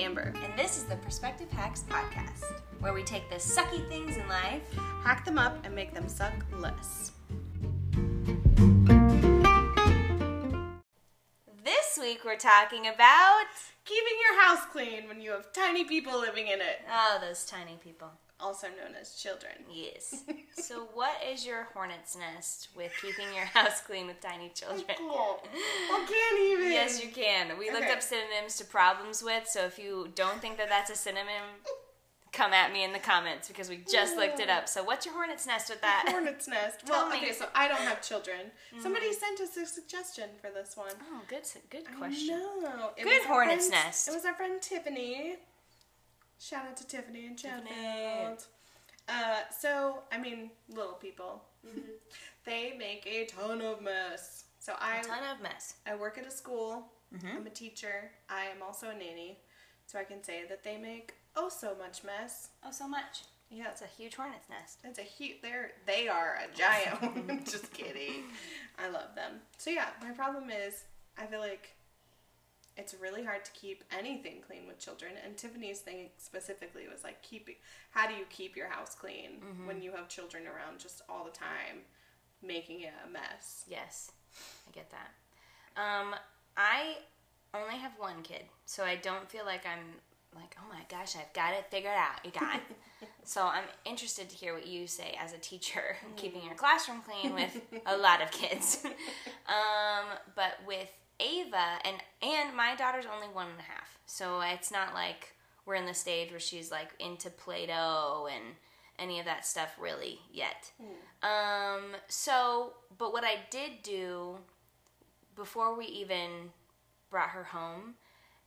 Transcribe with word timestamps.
Amber. 0.00 0.32
And 0.42 0.58
this 0.58 0.78
is 0.78 0.84
the 0.84 0.96
Perspective 0.96 1.50
Hacks 1.50 1.84
Podcast, 1.88 2.44
where 2.80 2.94
we 2.94 3.02
take 3.02 3.28
the 3.28 3.36
sucky 3.36 3.86
things 3.88 4.16
in 4.16 4.26
life. 4.28 4.62
Hack 5.04 5.26
them 5.26 5.36
up 5.38 5.58
and 5.64 5.74
make 5.74 5.92
them 5.92 6.08
suck 6.08 6.32
less. 6.58 7.12
This 11.62 11.98
week 12.00 12.24
we're 12.24 12.36
talking 12.36 12.86
about. 12.86 13.44
Keeping 13.84 14.14
your 14.22 14.40
house 14.42 14.64
clean 14.72 15.06
when 15.06 15.20
you 15.20 15.32
have 15.32 15.52
tiny 15.52 15.84
people 15.84 16.18
living 16.18 16.46
in 16.46 16.60
it, 16.60 16.80
Oh, 16.90 17.18
those 17.20 17.44
tiny 17.44 17.76
people. 17.82 18.08
Also 18.42 18.66
known 18.68 18.94
as 19.00 19.14
children. 19.14 19.52
Yes. 19.70 20.22
so, 20.56 20.88
what 20.94 21.12
is 21.32 21.46
your 21.46 21.68
hornet's 21.74 22.16
nest 22.16 22.68
with 22.76 22.92
keeping 23.00 23.26
your 23.34 23.44
house 23.56 23.80
clean 23.80 24.06
with 24.06 24.20
tiny 24.20 24.50
children? 24.54 24.84
Cool. 24.98 25.40
I 25.54 26.06
can't 26.08 26.40
even. 26.60 26.72
Yes, 26.72 27.02
you 27.02 27.10
can. 27.10 27.58
We 27.58 27.70
looked 27.70 27.90
up 27.90 28.02
synonyms 28.02 28.56
to 28.56 28.64
problems 28.64 29.22
with, 29.22 29.46
so 29.48 29.64
if 29.64 29.78
you 29.78 30.08
don't 30.14 30.40
think 30.40 30.56
that 30.58 30.68
that's 30.68 30.90
a 30.90 30.96
synonym, 30.96 31.44
come 32.32 32.52
at 32.52 32.72
me 32.72 32.84
in 32.84 32.92
the 32.92 32.98
comments 32.98 33.48
because 33.48 33.68
we 33.68 33.80
just 33.90 34.16
looked 34.16 34.38
it 34.40 34.48
up. 34.48 34.68
So, 34.68 34.82
what's 34.84 35.04
your 35.04 35.14
hornet's 35.14 35.46
nest 35.46 35.68
with 35.70 35.80
that? 35.80 36.06
Hornet's 36.08 36.46
nest. 36.48 36.80
Well, 36.88 37.08
me. 37.08 37.16
Mm-hmm. 37.16 37.24
okay, 37.24 37.34
so 37.34 37.46
I 37.54 37.68
don't 37.68 37.80
have 37.82 38.02
children. 38.02 38.52
Somebody 38.80 39.12
sent 39.12 39.40
us 39.40 39.56
a 39.56 39.66
suggestion 39.66 40.28
for 40.40 40.50
this 40.50 40.76
one. 40.76 40.92
Oh, 41.12 41.20
good, 41.28 41.42
good 41.70 41.84
question. 41.98 42.38
No, 42.38 42.90
it 42.96 43.04
Good 43.04 43.22
hornet's 43.22 43.68
friend- 43.68 43.84
nest. 43.84 44.08
It 44.08 44.14
was 44.14 44.24
our 44.24 44.34
friend 44.34 44.60
Tiffany. 44.62 45.36
Shout 46.40 46.66
out 46.66 46.76
to 46.78 46.86
Tiffany 46.86 47.26
and. 47.26 47.38
Sheffield. 47.38 48.46
Uh, 49.08 49.40
so 49.56 49.98
I 50.10 50.18
mean, 50.18 50.50
little 50.68 50.94
people, 50.94 51.42
they 52.44 52.74
make 52.78 53.06
a 53.06 53.26
ton 53.26 53.60
of 53.60 53.82
mess. 53.82 54.44
So 54.58 54.74
I 54.78 54.98
A 54.98 55.04
ton 55.04 55.18
of 55.34 55.42
mess. 55.42 55.74
I 55.86 55.94
work 55.96 56.16
at 56.18 56.26
a 56.26 56.30
school. 56.30 56.86
Mm-hmm. 57.14 57.36
I'm 57.36 57.46
a 57.46 57.50
teacher. 57.50 58.10
I 58.28 58.44
am 58.44 58.62
also 58.64 58.88
a 58.90 58.94
nanny, 58.94 59.38
so 59.86 59.98
I 59.98 60.04
can 60.04 60.22
say 60.22 60.44
that 60.48 60.62
they 60.62 60.78
make 60.78 61.14
oh 61.36 61.48
so 61.48 61.74
much 61.78 62.04
mess. 62.04 62.50
Oh, 62.64 62.70
so 62.70 62.88
much. 62.88 63.24
Yeah, 63.50 63.68
it's 63.70 63.82
a 63.82 63.86
huge 63.86 64.14
hornet's 64.14 64.48
nest. 64.48 64.78
it's 64.84 65.00
a 65.00 65.02
huge. 65.02 65.42
They're 65.42 65.72
they 65.86 66.06
are 66.08 66.38
a 66.38 66.56
giant. 66.56 67.44
Just 67.50 67.72
kidding. 67.72 68.24
I 68.78 68.88
love 68.88 69.14
them. 69.16 69.40
So 69.58 69.70
yeah, 69.70 69.88
my 70.02 70.12
problem 70.12 70.50
is 70.50 70.84
I 71.18 71.26
feel 71.26 71.40
like 71.40 71.74
it's 72.80 72.94
really 73.00 73.22
hard 73.22 73.44
to 73.44 73.50
keep 73.52 73.84
anything 73.96 74.42
clean 74.46 74.66
with 74.66 74.78
children. 74.78 75.12
And 75.24 75.36
Tiffany's 75.36 75.80
thing 75.80 76.08
specifically 76.18 76.84
was 76.90 77.04
like 77.04 77.22
keeping. 77.22 77.56
How 77.90 78.08
do 78.08 78.14
you 78.14 78.24
keep 78.30 78.56
your 78.56 78.68
house 78.68 78.94
clean 78.94 79.42
when 79.66 79.82
you 79.82 79.92
have 79.92 80.08
children 80.08 80.44
around 80.46 80.78
just 80.78 81.02
all 81.08 81.24
the 81.24 81.30
time, 81.30 81.84
making 82.42 82.80
it 82.80 82.92
a 83.06 83.10
mess? 83.10 83.64
Yes, 83.68 84.12
I 84.66 84.72
get 84.72 84.90
that. 84.90 85.10
Um, 85.80 86.14
I 86.56 86.96
only 87.54 87.76
have 87.76 87.92
one 87.98 88.22
kid, 88.22 88.42
so 88.64 88.84
I 88.84 88.96
don't 88.96 89.30
feel 89.30 89.44
like 89.44 89.66
I'm 89.66 89.84
like, 90.34 90.56
oh 90.60 90.68
my 90.68 90.80
gosh, 90.88 91.16
I've 91.16 91.32
got 91.32 91.54
it 91.54 91.66
figured 91.70 91.92
out, 91.96 92.24
you 92.24 92.30
guys. 92.30 92.60
so 93.24 93.46
I'm 93.46 93.64
interested 93.84 94.28
to 94.30 94.36
hear 94.36 94.54
what 94.54 94.66
you 94.66 94.86
say 94.86 95.16
as 95.20 95.32
a 95.32 95.38
teacher, 95.38 95.96
keeping 96.16 96.44
your 96.44 96.54
classroom 96.54 97.02
clean 97.02 97.34
with 97.34 97.60
a 97.86 97.96
lot 97.96 98.22
of 98.22 98.30
kids. 98.30 98.84
um, 99.48 100.06
but 100.34 100.58
with 100.66 100.90
Ava 101.20 101.78
and 101.84 101.96
and 102.22 102.56
my 102.56 102.74
daughter's 102.74 103.06
only 103.12 103.28
one 103.28 103.48
and 103.48 103.58
a 103.58 103.62
half, 103.62 103.98
so 104.06 104.40
it's 104.40 104.70
not 104.70 104.94
like 104.94 105.34
we're 105.66 105.74
in 105.74 105.86
the 105.86 105.94
stage 105.94 106.30
where 106.30 106.40
she's 106.40 106.70
like 106.70 106.90
into 106.98 107.30
Play-Doh 107.30 108.28
and 108.34 108.56
any 108.98 109.18
of 109.18 109.24
that 109.26 109.46
stuff 109.46 109.76
really 109.80 110.18
yet. 110.32 110.70
Um, 111.22 111.96
so, 112.08 112.74
but 112.98 113.12
what 113.12 113.24
I 113.24 113.40
did 113.50 113.82
do 113.82 114.38
before 115.36 115.76
we 115.76 115.86
even 115.86 116.50
brought 117.10 117.30
her 117.30 117.44
home 117.44 117.94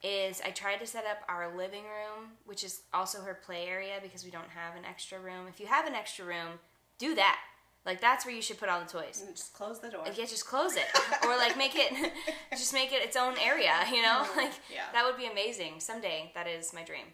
is 0.04 0.42
I 0.46 0.52
tried 0.52 0.78
to 0.78 0.86
set 0.86 1.06
up 1.06 1.24
our 1.30 1.56
living 1.56 1.84
room, 1.84 2.32
which 2.46 2.64
is 2.64 2.82
also 2.94 3.22
her 3.22 3.34
play 3.34 3.68
area 3.68 3.96
because 4.02 4.26
we 4.26 4.32
don't 4.32 4.50
have 4.50 4.76
an 4.76 4.86
extra 4.86 5.20
room. 5.20 5.48
If 5.48 5.60
you 5.60 5.66
have 5.68 5.88
an 5.88 5.96
extra 5.96 6.26
room, 6.26 6.60
do 6.98 7.16
that. 7.16 7.40
Like 7.86 8.00
that's 8.02 8.26
where 8.26 8.34
you 8.34 8.42
should 8.42 8.60
put 8.60 8.70
all 8.70 8.80
the 8.80 8.86
toys. 8.90 9.24
And 9.26 9.36
just 9.36 9.54
close 9.54 9.80
the 9.80 9.90
door. 9.90 10.04
Like, 10.06 10.18
yeah, 10.18 10.26
just 10.26 10.46
close 10.48 10.76
it, 10.76 10.86
or 11.26 11.36
like 11.38 11.58
make 11.58 11.74
it, 11.76 11.92
just 12.52 12.74
make 12.74 12.92
it 12.94 13.02
its 13.04 13.16
own 13.18 13.36
area. 13.38 13.74
You 13.92 14.02
know, 14.02 14.26
like 14.38 14.54
Yeah. 14.74 14.84
that 14.94 15.06
would 15.06 15.18
be 15.18 15.26
amazing 15.26 15.80
someday. 15.80 16.32
That 16.36 16.48
is 16.48 16.74
my 16.74 16.84
dream. 16.84 17.06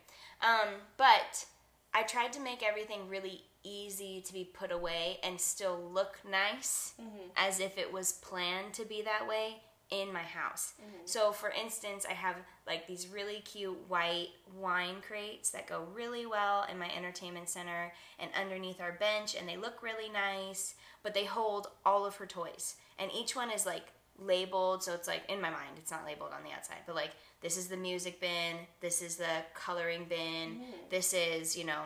Um, 0.42 0.76
but 0.98 1.46
I 1.94 2.04
tried 2.04 2.32
to 2.34 2.40
make 2.40 2.62
everything 2.64 3.10
really 3.10 3.42
easy 3.64 4.22
to 4.26 4.32
be 4.32 4.46
put 4.46 4.72
away 4.72 5.18
and 5.24 5.40
still 5.42 5.78
look 5.92 6.20
nice, 6.30 6.94
as 7.36 7.60
if 7.60 7.78
it 7.78 7.92
was 7.92 8.14
planned 8.14 8.74
to 8.76 8.86
be 8.86 9.02
that 9.02 9.28
way 9.28 9.58
in 9.90 10.14
my 10.14 10.22
house. 10.22 10.74
Mm-hmm. 10.80 10.98
So, 11.06 11.32
for 11.32 11.50
instance, 11.50 12.06
I 12.10 12.14
have 12.14 12.36
like 12.68 12.88
these 12.88 13.08
really 13.08 13.40
cute 13.40 13.78
white 13.88 14.30
wine 14.56 14.98
crates 15.06 15.50
that 15.52 15.68
go 15.68 15.88
really 15.94 16.26
well 16.26 16.66
in 16.72 16.78
my 16.78 16.92
entertainment 16.96 17.50
center 17.50 17.92
and 18.20 18.30
underneath 18.40 18.80
our 18.82 18.94
bench, 18.94 19.36
and 19.36 19.48
they 19.48 19.58
look 19.58 19.82
really 19.82 20.10
nice, 20.10 20.76
but 21.02 21.14
they 21.14 21.26
hold 21.26 21.68
all 21.86 22.06
of 22.06 22.16
her 22.18 22.26
toys. 22.26 22.76
And 23.00 23.12
each 23.12 23.36
one 23.36 23.50
is 23.50 23.66
like 23.66 23.88
labeled, 24.20 24.84
so 24.84 24.94
it's 24.94 25.08
like 25.08 25.24
in 25.30 25.42
my 25.42 25.50
mind, 25.50 25.78
it's 25.78 25.92
not 25.92 26.06
labeled 26.06 26.32
on 26.36 26.44
the 26.44 26.52
outside, 26.52 26.80
but 26.86 26.96
like 26.96 27.12
this 27.42 27.58
is 27.58 27.68
the 27.68 27.78
music 27.78 28.20
bin, 28.22 28.58
this 28.82 29.02
is 29.02 29.16
the 29.16 29.44
coloring 29.56 30.06
bin, 30.08 30.52
mm-hmm. 30.52 30.72
this 30.90 31.14
is, 31.14 31.58
you 31.58 31.66
know, 31.66 31.82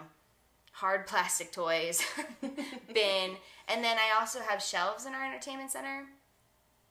hard 0.74 1.08
plastic 1.08 1.52
toys 1.52 2.03
bin. 2.94 3.31
And 3.70 3.84
then 3.84 3.97
I 3.97 4.20
also 4.20 4.40
have 4.41 4.62
shelves 4.62 5.06
in 5.06 5.14
our 5.14 5.24
entertainment 5.24 5.72
center 5.72 6.06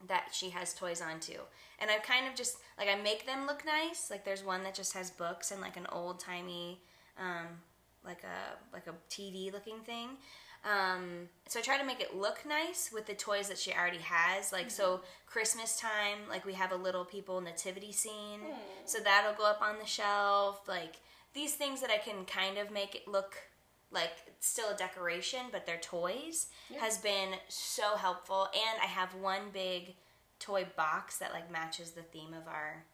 that 0.09 0.29
she 0.33 0.51
has 0.51 0.75
toys 0.75 1.01
on 1.01 1.21
too. 1.21 1.41
And 1.79 1.91
I 1.91 1.99
kind 1.99 2.27
of 2.29 2.35
just 2.35 2.59
like 2.79 2.89
I 2.89 3.01
make 3.01 3.27
them 3.27 3.47
look 3.47 3.65
nice. 3.65 4.11
Like 4.11 4.25
there's 4.25 4.45
one 4.45 4.63
that 4.65 4.75
just 4.75 4.95
has 4.95 5.11
books 5.11 5.51
and 5.51 5.61
like 5.61 5.77
an 5.77 5.87
old 5.91 6.21
timey, 6.21 6.81
um, 7.19 7.47
like 8.05 8.23
a 8.25 8.75
like 8.75 8.87
a 8.87 8.95
TV 9.11 9.53
looking 9.53 9.81
thing. 9.81 10.11
Um, 10.65 11.29
so 11.49 11.59
I 11.59 11.63
try 11.63 11.77
to 11.77 11.85
make 11.85 12.01
it 12.01 12.15
look 12.15 12.45
nice 12.49 12.91
with 12.93 13.07
the 13.07 13.15
toys 13.15 13.49
that 13.49 13.59
she 13.59 13.73
already 13.73 13.99
has. 13.99 14.53
Like 14.53 14.71
so 14.71 15.01
Christmas 15.27 15.79
time, 15.79 16.19
like 16.29 16.45
we 16.45 16.53
have 16.53 16.71
a 16.71 16.77
little 16.77 17.05
people 17.05 17.41
nativity 17.41 17.93
scene, 17.93 18.41
so 18.85 18.99
that'll 19.01 19.35
go 19.35 19.45
up 19.45 19.61
on 19.61 19.79
the 19.81 19.87
shelf. 19.87 20.69
Like 20.69 20.97
these 21.35 21.55
things 21.55 21.81
that 21.81 21.91
I 21.91 21.99
can 21.99 22.25
kind 22.27 22.59
of 22.59 22.71
make 22.71 22.95
it 22.95 23.09
look 23.09 23.35
like 23.93 24.13
still 24.41 24.71
a 24.71 24.77
decoration, 24.77 25.41
but 25.51 25.67
they're 25.67 25.79
toys, 25.79 26.49
has 26.81 26.99
been 26.99 27.31
so 27.49 27.97
helpful. 27.97 28.49
And 28.55 28.81
I 28.83 28.87
have 28.87 29.15
one 29.15 29.51
big 29.53 29.95
toy 30.39 30.67
box 30.77 31.19
that 31.19 31.33
like 31.33 31.51
matches 31.51 31.93
the 31.93 32.03
theme 32.03 32.35
of 32.35 32.49
our 32.49 32.85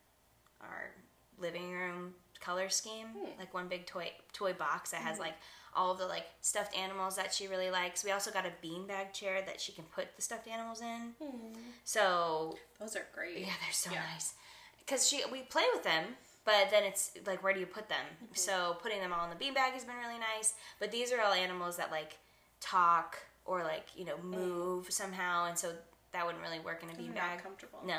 our 0.60 0.90
living 1.38 1.70
room 1.72 2.14
color 2.40 2.68
scheme. 2.68 3.08
Hmm. 3.16 3.38
Like 3.38 3.54
one 3.54 3.68
big 3.68 3.86
toy 3.86 4.10
toy 4.32 4.52
box 4.52 4.90
that 4.90 5.00
has 5.02 5.16
hmm. 5.16 5.22
like 5.22 5.34
all 5.74 5.94
the 5.94 6.06
like 6.06 6.26
stuffed 6.40 6.76
animals 6.76 7.16
that 7.16 7.32
she 7.32 7.46
really 7.46 7.70
likes. 7.70 8.04
We 8.04 8.10
also 8.10 8.30
got 8.30 8.44
a 8.46 8.66
beanbag 8.66 9.12
chair 9.12 9.42
that 9.46 9.60
she 9.60 9.72
can 9.72 9.84
put 9.84 10.16
the 10.16 10.22
stuffed 10.22 10.48
animals 10.48 10.80
in. 10.80 11.14
Hmm. 11.22 11.58
So 11.84 12.56
Those 12.80 12.96
are 12.96 13.06
great. 13.14 13.38
yeah, 13.38 13.52
they're 13.62 13.72
so 13.72 13.90
Yeah. 13.92 14.02
nice. 14.12 14.34
Because 14.78 15.08
she 15.08 15.22
we 15.30 15.42
play 15.42 15.64
with 15.74 15.84
them, 15.84 16.04
but 16.48 16.70
then 16.70 16.82
it's 16.82 17.10
like 17.26 17.42
where 17.42 17.52
do 17.52 17.60
you 17.60 17.66
put 17.66 17.90
them? 17.90 18.06
So 18.32 18.78
putting 18.80 19.00
them 19.00 19.12
all 19.12 19.30
in 19.30 19.38
the 19.38 19.44
beanbag 19.44 19.72
has 19.72 19.84
been 19.84 19.96
really 19.96 20.18
nice. 20.18 20.54
But 20.80 20.90
these 20.90 21.12
are 21.12 21.20
all 21.20 21.34
animals 21.34 21.76
that 21.76 21.90
like 21.90 22.16
talk 22.58 23.18
or 23.44 23.62
like 23.64 23.86
you 23.94 24.06
know 24.06 24.16
move 24.22 24.90
somehow, 24.90 25.44
and 25.44 25.58
so 25.58 25.72
that 26.12 26.24
wouldn't 26.24 26.42
really 26.42 26.60
work 26.60 26.82
in 26.82 26.88
a 26.88 26.92
beanbag. 26.92 27.42
comfortable. 27.42 27.80
No. 27.86 27.98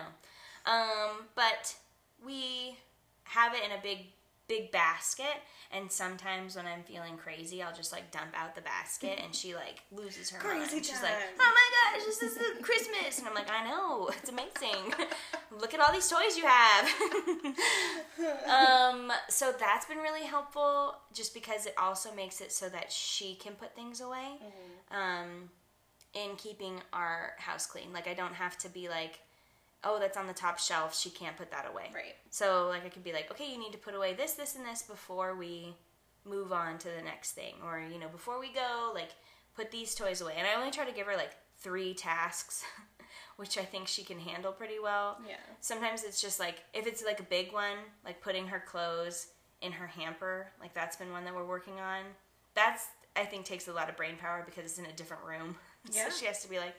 Um, 0.66 1.28
but 1.36 1.76
we 2.26 2.76
have 3.26 3.54
it 3.54 3.60
in 3.64 3.72
a 3.72 3.82
big 3.84 4.08
big 4.50 4.72
basket 4.72 5.42
and 5.72 5.90
sometimes 5.90 6.58
when 6.58 6.66
I'm 6.66 6.84
feeling 6.84 7.16
crazy 7.16 7.64
I'll 7.64 7.74
just 7.74 7.94
like 7.94 8.12
dump 8.12 8.32
out 8.36 8.56
the 8.56 8.62
basket 8.62 9.20
and 9.24 9.34
she 9.34 9.56
like 9.56 9.84
loses 9.92 10.30
her 10.32 10.40
Crazy 10.40 10.76
mind. 10.76 10.86
She's 10.86 11.02
like. 11.02 11.14
Oh 11.40 11.54
my 11.56 11.98
gosh, 11.98 12.06
this 12.06 12.22
is 12.22 12.38
Christmas 12.62 13.20
and 13.20 13.28
I'm 13.28 13.34
like, 13.36 13.50
I 13.50 13.64
know, 13.70 14.10
it's 14.10 14.30
amazing. 14.30 14.94
Look 15.62 15.74
at 15.74 15.80
all 15.80 15.94
these 15.94 16.10
toys 16.10 16.36
you 16.36 16.46
have. 16.46 16.90
um, 18.50 19.12
so 19.30 19.54
that's 19.58 19.86
been 19.86 20.00
really 20.00 20.26
helpful 20.26 20.96
just 21.14 21.34
because 21.34 21.66
it 21.66 21.76
also 21.78 22.14
makes 22.14 22.42
it 22.42 22.52
so 22.52 22.68
that 22.70 22.92
she 22.92 23.36
can 23.36 23.54
put 23.54 23.74
things 23.76 24.02
away. 24.02 24.40
Um 24.92 25.50
in 26.14 26.36
keeping 26.38 26.82
our 26.92 27.34
house 27.38 27.66
clean. 27.66 27.94
Like 27.94 28.08
I 28.08 28.14
don't 28.14 28.34
have 28.34 28.58
to 28.60 28.70
be 28.70 28.90
like, 28.90 29.20
oh, 29.84 30.00
that's 30.00 30.18
on 30.18 30.28
the 30.28 30.34
top 30.34 30.60
shelf. 30.60 30.98
She 30.98 31.10
can't 31.10 31.38
put 31.38 31.52
that 31.52 31.68
away. 31.70 31.90
Right. 31.94 32.16
So 32.30 32.68
like 32.70 32.86
I 32.86 32.90
could 32.90 33.04
be 33.04 33.14
like, 33.14 33.32
okay, 33.32 33.50
you 33.52 33.58
need 33.58 33.72
to 33.72 33.78
put 33.78 33.96
away 33.96 34.14
this, 34.14 34.34
this, 34.34 34.56
and 34.56 34.66
this 34.66 34.82
before 34.82 35.36
we 35.36 35.76
move 36.26 36.52
on 36.52 36.78
to 36.80 36.88
the 36.90 37.02
next 37.04 37.32
thing, 37.32 37.56
or 37.64 37.80
you 37.92 38.00
know, 38.00 38.10
before 38.10 38.40
we 38.40 38.52
go, 38.54 38.92
like 38.94 39.10
put 39.56 39.72
these 39.72 39.96
toys 39.96 40.22
away. 40.22 40.34
And 40.38 40.48
I 40.48 40.56
only 40.56 40.72
try 40.72 40.86
to 40.86 40.92
give 40.92 41.08
her 41.08 41.16
like 41.16 41.32
three 41.60 41.94
tasks, 41.94 42.64
which 43.38 43.58
I 43.58 43.64
think 43.64 43.88
she 43.88 44.04
can 44.04 44.20
handle 44.20 44.52
pretty 44.52 44.80
well. 44.82 45.18
Yeah. 45.28 45.36
Sometimes 45.62 46.04
it's 46.04 46.22
just 46.22 46.40
like 46.40 46.64
if 46.74 46.88
it's 46.88 47.04
like 47.04 47.20
a 47.20 47.24
big 47.24 47.54
one, 47.54 47.78
like 48.06 48.22
putting 48.22 48.48
her 48.48 48.60
clothes 48.66 49.28
in 49.62 49.72
her 49.72 49.88
hamper, 49.88 50.48
like 50.60 50.74
that's 50.74 50.96
been 50.96 51.12
one 51.12 51.26
that 51.26 51.36
we're 51.36 51.46
working 51.46 51.80
on. 51.80 52.04
That's 52.56 52.86
I 53.16 53.26
think 53.26 53.46
takes 53.46 53.68
a 53.68 53.74
lot 53.74 53.90
of 53.90 53.98
brain 53.98 54.16
power 54.20 54.44
because 54.46 54.66
it's 54.66 54.80
in 54.80 54.86
a 54.86 54.94
different 54.94 55.24
room. 55.24 55.56
Yeah. 55.94 56.10
so 56.10 56.18
she 56.20 56.26
has 56.26 56.42
to 56.42 56.50
be 56.50 56.58
like, 56.58 56.76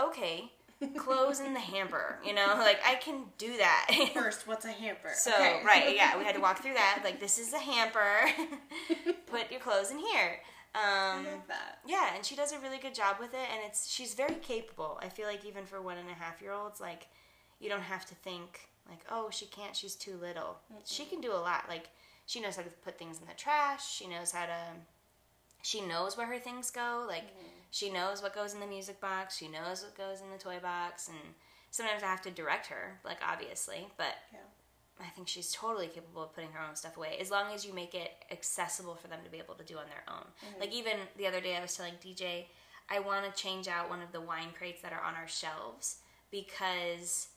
okay, 0.00 0.50
clothes 0.96 1.40
in 1.40 1.54
the 1.54 1.60
hamper. 1.60 2.18
You 2.24 2.34
know, 2.34 2.54
like 2.58 2.80
I 2.86 2.96
can 2.96 3.24
do 3.38 3.56
that. 3.58 3.90
First, 4.14 4.46
what's 4.46 4.64
a 4.64 4.72
hamper? 4.72 5.10
So 5.14 5.32
Okay. 5.32 5.62
right, 5.64 5.96
yeah, 5.96 6.16
we 6.18 6.24
had 6.24 6.34
to 6.34 6.40
walk 6.40 6.60
through 6.62 6.74
that. 6.74 7.00
Like 7.04 7.20
this 7.20 7.38
is 7.38 7.52
a 7.52 7.58
hamper. 7.58 8.30
Put 9.26 9.50
your 9.50 9.60
clothes 9.60 9.90
in 9.90 9.98
here. 9.98 10.40
I 10.74 11.16
Um, 11.18 11.24
love 11.26 11.46
that. 11.48 11.78
yeah, 11.86 12.14
and 12.14 12.24
she 12.24 12.34
does 12.34 12.52
a 12.52 12.58
really 12.58 12.78
good 12.78 12.94
job 12.94 13.16
with 13.20 13.34
it, 13.34 13.46
and 13.52 13.60
it's 13.66 13.88
she's 13.90 14.14
very 14.14 14.36
capable. 14.36 14.98
I 15.02 15.08
feel 15.10 15.26
like 15.26 15.44
even 15.44 15.66
for 15.66 15.80
one 15.82 15.98
and 15.98 16.08
a 16.08 16.14
half 16.14 16.40
year 16.40 16.52
olds, 16.52 16.80
like 16.80 17.08
you 17.60 17.68
don't 17.68 17.82
have 17.82 18.06
to 18.06 18.14
think 18.14 18.68
like, 18.88 19.00
oh, 19.10 19.28
she 19.30 19.46
can't, 19.46 19.76
she's 19.76 19.94
too 19.94 20.16
little. 20.20 20.56
She 20.84 21.04
can 21.04 21.20
do 21.20 21.32
a 21.32 21.36
lot. 21.36 21.64
Like 21.68 21.90
she 22.26 22.40
knows 22.40 22.56
how 22.56 22.62
to 22.62 22.70
put 22.70 22.98
things 22.98 23.20
in 23.20 23.26
the 23.26 23.34
trash. 23.34 23.86
She 23.86 24.06
knows 24.08 24.32
how 24.32 24.46
to. 24.46 24.56
She 25.62 25.80
knows 25.80 26.16
where 26.16 26.26
her 26.26 26.38
things 26.38 26.70
go. 26.70 27.04
Like 27.06 27.24
mm-hmm. 27.24 27.48
she 27.70 27.90
knows 27.90 28.22
what 28.22 28.34
goes 28.34 28.54
in 28.54 28.60
the 28.60 28.66
music 28.66 29.00
box. 29.00 29.36
She 29.36 29.48
knows 29.48 29.82
what 29.82 29.96
goes 29.96 30.20
in 30.20 30.30
the 30.30 30.38
toy 30.38 30.58
box, 30.60 31.08
and 31.08 31.34
sometimes 31.70 32.02
I 32.02 32.06
have 32.06 32.22
to 32.22 32.30
direct 32.30 32.66
her, 32.66 33.00
like 33.04 33.18
obviously, 33.26 33.88
but 33.96 34.14
Yeah. 34.32 34.40
I 35.00 35.08
think 35.08 35.26
she's 35.26 35.52
totally 35.52 35.88
capable 35.88 36.22
of 36.22 36.34
putting 36.34 36.52
her 36.52 36.60
own 36.60 36.76
stuff 36.76 36.96
away 36.96 37.16
as 37.20 37.30
long 37.30 37.52
as 37.52 37.66
you 37.66 37.72
make 37.72 37.94
it 37.94 38.12
accessible 38.30 38.94
for 38.94 39.08
them 39.08 39.18
to 39.24 39.30
be 39.30 39.38
able 39.38 39.54
to 39.54 39.64
do 39.64 39.78
on 39.78 39.86
their 39.88 40.04
own. 40.08 40.24
Mm-hmm. 40.24 40.60
Like 40.60 40.72
even 40.72 40.92
the 41.16 41.26
other 41.26 41.40
day 41.40 41.56
I 41.56 41.60
was 41.60 41.74
telling 41.74 41.94
DJ 41.94 42.44
I 42.90 43.00
want 43.00 43.24
to 43.24 43.42
change 43.42 43.68
out 43.68 43.88
one 43.88 44.02
of 44.02 44.12
the 44.12 44.20
wine 44.20 44.48
crates 44.56 44.82
that 44.82 44.92
are 44.92 45.02
on 45.02 45.14
our 45.14 45.28
shelves 45.28 45.96
because 46.30 47.28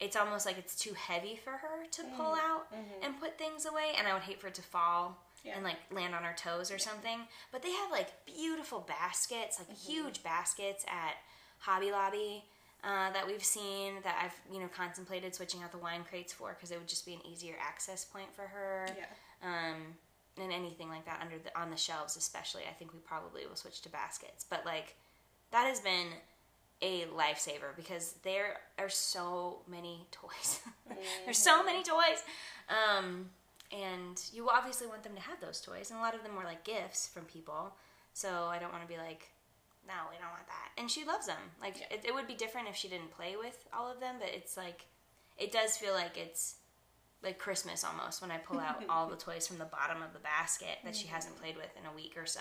it's 0.00 0.16
almost 0.16 0.46
like 0.46 0.58
it's 0.58 0.74
too 0.74 0.94
heavy 0.94 1.36
for 1.36 1.50
her 1.50 1.86
to 1.90 2.02
pull 2.16 2.32
mm-hmm. 2.32 2.50
out 2.50 2.66
and 3.02 3.20
put 3.20 3.38
things 3.38 3.66
away 3.66 3.92
and 3.98 4.08
I 4.08 4.14
would 4.14 4.22
hate 4.22 4.40
for 4.40 4.48
it 4.48 4.54
to 4.54 4.62
fall 4.62 5.22
Yeah. 5.44 5.54
and 5.56 5.64
like 5.64 5.76
land 5.90 6.14
on 6.14 6.22
her 6.22 6.34
toes 6.36 6.70
or 6.70 6.78
something. 6.78 7.18
But 7.50 7.62
they 7.62 7.72
have 7.72 7.90
like 7.90 8.08
beautiful 8.26 8.80
baskets, 8.80 9.58
like 9.58 9.76
huge 9.76 10.22
baskets 10.22 10.84
at 10.86 11.14
Hobby 11.58 11.90
Lobby 11.90 12.44
uh, 12.84 13.12
that 13.12 13.26
we've 13.26 13.44
seen 13.44 13.94
that 14.04 14.18
I've 14.22 14.54
you 14.54 14.60
know 14.60 14.68
contemplated 14.68 15.34
switching 15.34 15.62
out 15.62 15.72
the 15.72 15.78
wine 15.78 16.04
crates 16.08 16.32
for 16.32 16.54
because 16.54 16.70
it 16.70 16.78
would 16.78 16.88
just 16.88 17.06
be 17.06 17.14
an 17.14 17.20
easier 17.26 17.54
access 17.60 18.04
point 18.04 18.34
for 18.34 18.42
her. 18.42 18.86
Yeah. 18.96 19.04
Um, 19.42 19.94
and 20.40 20.50
anything 20.50 20.88
like 20.88 21.04
that 21.04 21.20
under 21.20 21.36
the 21.38 21.56
on 21.58 21.70
the 21.70 21.76
shelves, 21.76 22.16
especially, 22.16 22.62
I 22.68 22.72
think 22.72 22.92
we 22.92 22.98
probably 23.00 23.46
will 23.46 23.56
switch 23.56 23.82
to 23.82 23.88
baskets. 23.88 24.44
But 24.48 24.64
like 24.64 24.96
that 25.50 25.66
has 25.66 25.80
been 25.80 26.08
a 26.80 27.04
lifesaver 27.16 27.76
because 27.76 28.14
there 28.24 28.56
are 28.78 28.88
so 28.88 29.60
many 29.68 30.06
toys. 30.10 30.60
There's 31.24 31.38
so 31.38 31.62
many 31.62 31.82
toys. 31.82 32.22
Um, 32.68 33.30
and 33.72 34.20
you 34.32 34.48
obviously 34.50 34.86
want 34.86 35.02
them 35.02 35.14
to 35.14 35.20
have 35.20 35.40
those 35.40 35.60
toys, 35.60 35.90
and 35.90 35.98
a 35.98 36.02
lot 36.02 36.14
of 36.14 36.22
them 36.22 36.36
were 36.36 36.44
like 36.44 36.64
gifts 36.64 37.08
from 37.08 37.24
people. 37.24 37.74
So 38.12 38.28
I 38.44 38.58
don't 38.58 38.72
want 38.72 38.82
to 38.82 38.88
be 38.88 38.98
like, 38.98 39.30
no, 39.86 39.94
we 40.10 40.16
don't 40.18 40.30
want 40.30 40.46
that. 40.46 40.68
And 40.80 40.90
she 40.90 41.04
loves 41.04 41.26
them. 41.26 41.40
Like 41.60 41.78
Yeah. 41.80 41.86
it, 41.96 42.04
it 42.04 42.14
would 42.14 42.26
be 42.26 42.34
different 42.34 42.68
if 42.68 42.76
she 42.76 42.88
didn't 42.88 43.10
play 43.10 43.36
with 43.36 43.66
all 43.72 43.90
of 43.90 44.00
them, 44.00 44.16
but 44.20 44.28
it's 44.28 44.56
like 44.56 44.86
it 45.38 45.50
does 45.50 45.76
feel 45.76 45.94
like 45.94 46.16
it's 46.18 46.56
like 47.22 47.38
Christmas 47.38 47.84
almost 47.84 48.20
when 48.20 48.30
I 48.30 48.36
pull 48.38 48.60
out 48.60 48.82
all 48.88 49.08
the 49.08 49.16
toys 49.16 49.46
from 49.46 49.58
the 49.58 49.64
bottom 49.64 50.02
of 50.02 50.12
the 50.12 50.18
basket 50.18 50.78
that 50.84 50.94
she 50.94 51.06
hasn't 51.08 51.40
played 51.40 51.56
with 51.56 51.70
in 51.80 51.86
a 51.90 51.94
week 51.96 52.14
or 52.16 52.26
so. 52.26 52.40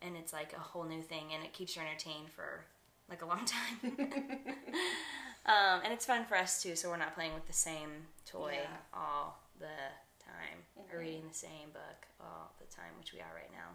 And 0.00 0.16
it's 0.16 0.32
like 0.32 0.52
a 0.54 0.60
whole 0.60 0.84
new 0.84 1.02
thing 1.02 1.26
and 1.34 1.44
it 1.44 1.52
keeps 1.52 1.74
her 1.74 1.82
entertained 1.82 2.30
for 2.30 2.64
like 3.10 3.22
a 3.22 3.26
long 3.26 3.44
time. 3.44 3.96
um, 5.46 5.80
and 5.84 5.92
it's 5.92 6.06
fun 6.06 6.24
for 6.24 6.36
us 6.36 6.62
too, 6.62 6.74
so 6.74 6.88
we're 6.88 6.96
not 6.96 7.14
playing 7.14 7.34
with 7.34 7.46
the 7.46 7.52
same 7.52 7.90
toy 8.26 8.54
Yeah. 8.62 8.76
all 8.94 9.38
the 9.58 9.66
time 10.26 10.58
or 10.92 10.98
reading 10.98 11.24
the 11.28 11.34
same 11.34 11.70
book 11.72 12.06
all 12.20 12.52
the 12.58 12.66
time, 12.74 12.92
which 12.98 13.12
we 13.12 13.20
are 13.20 13.32
right 13.34 13.50
now. 13.54 13.70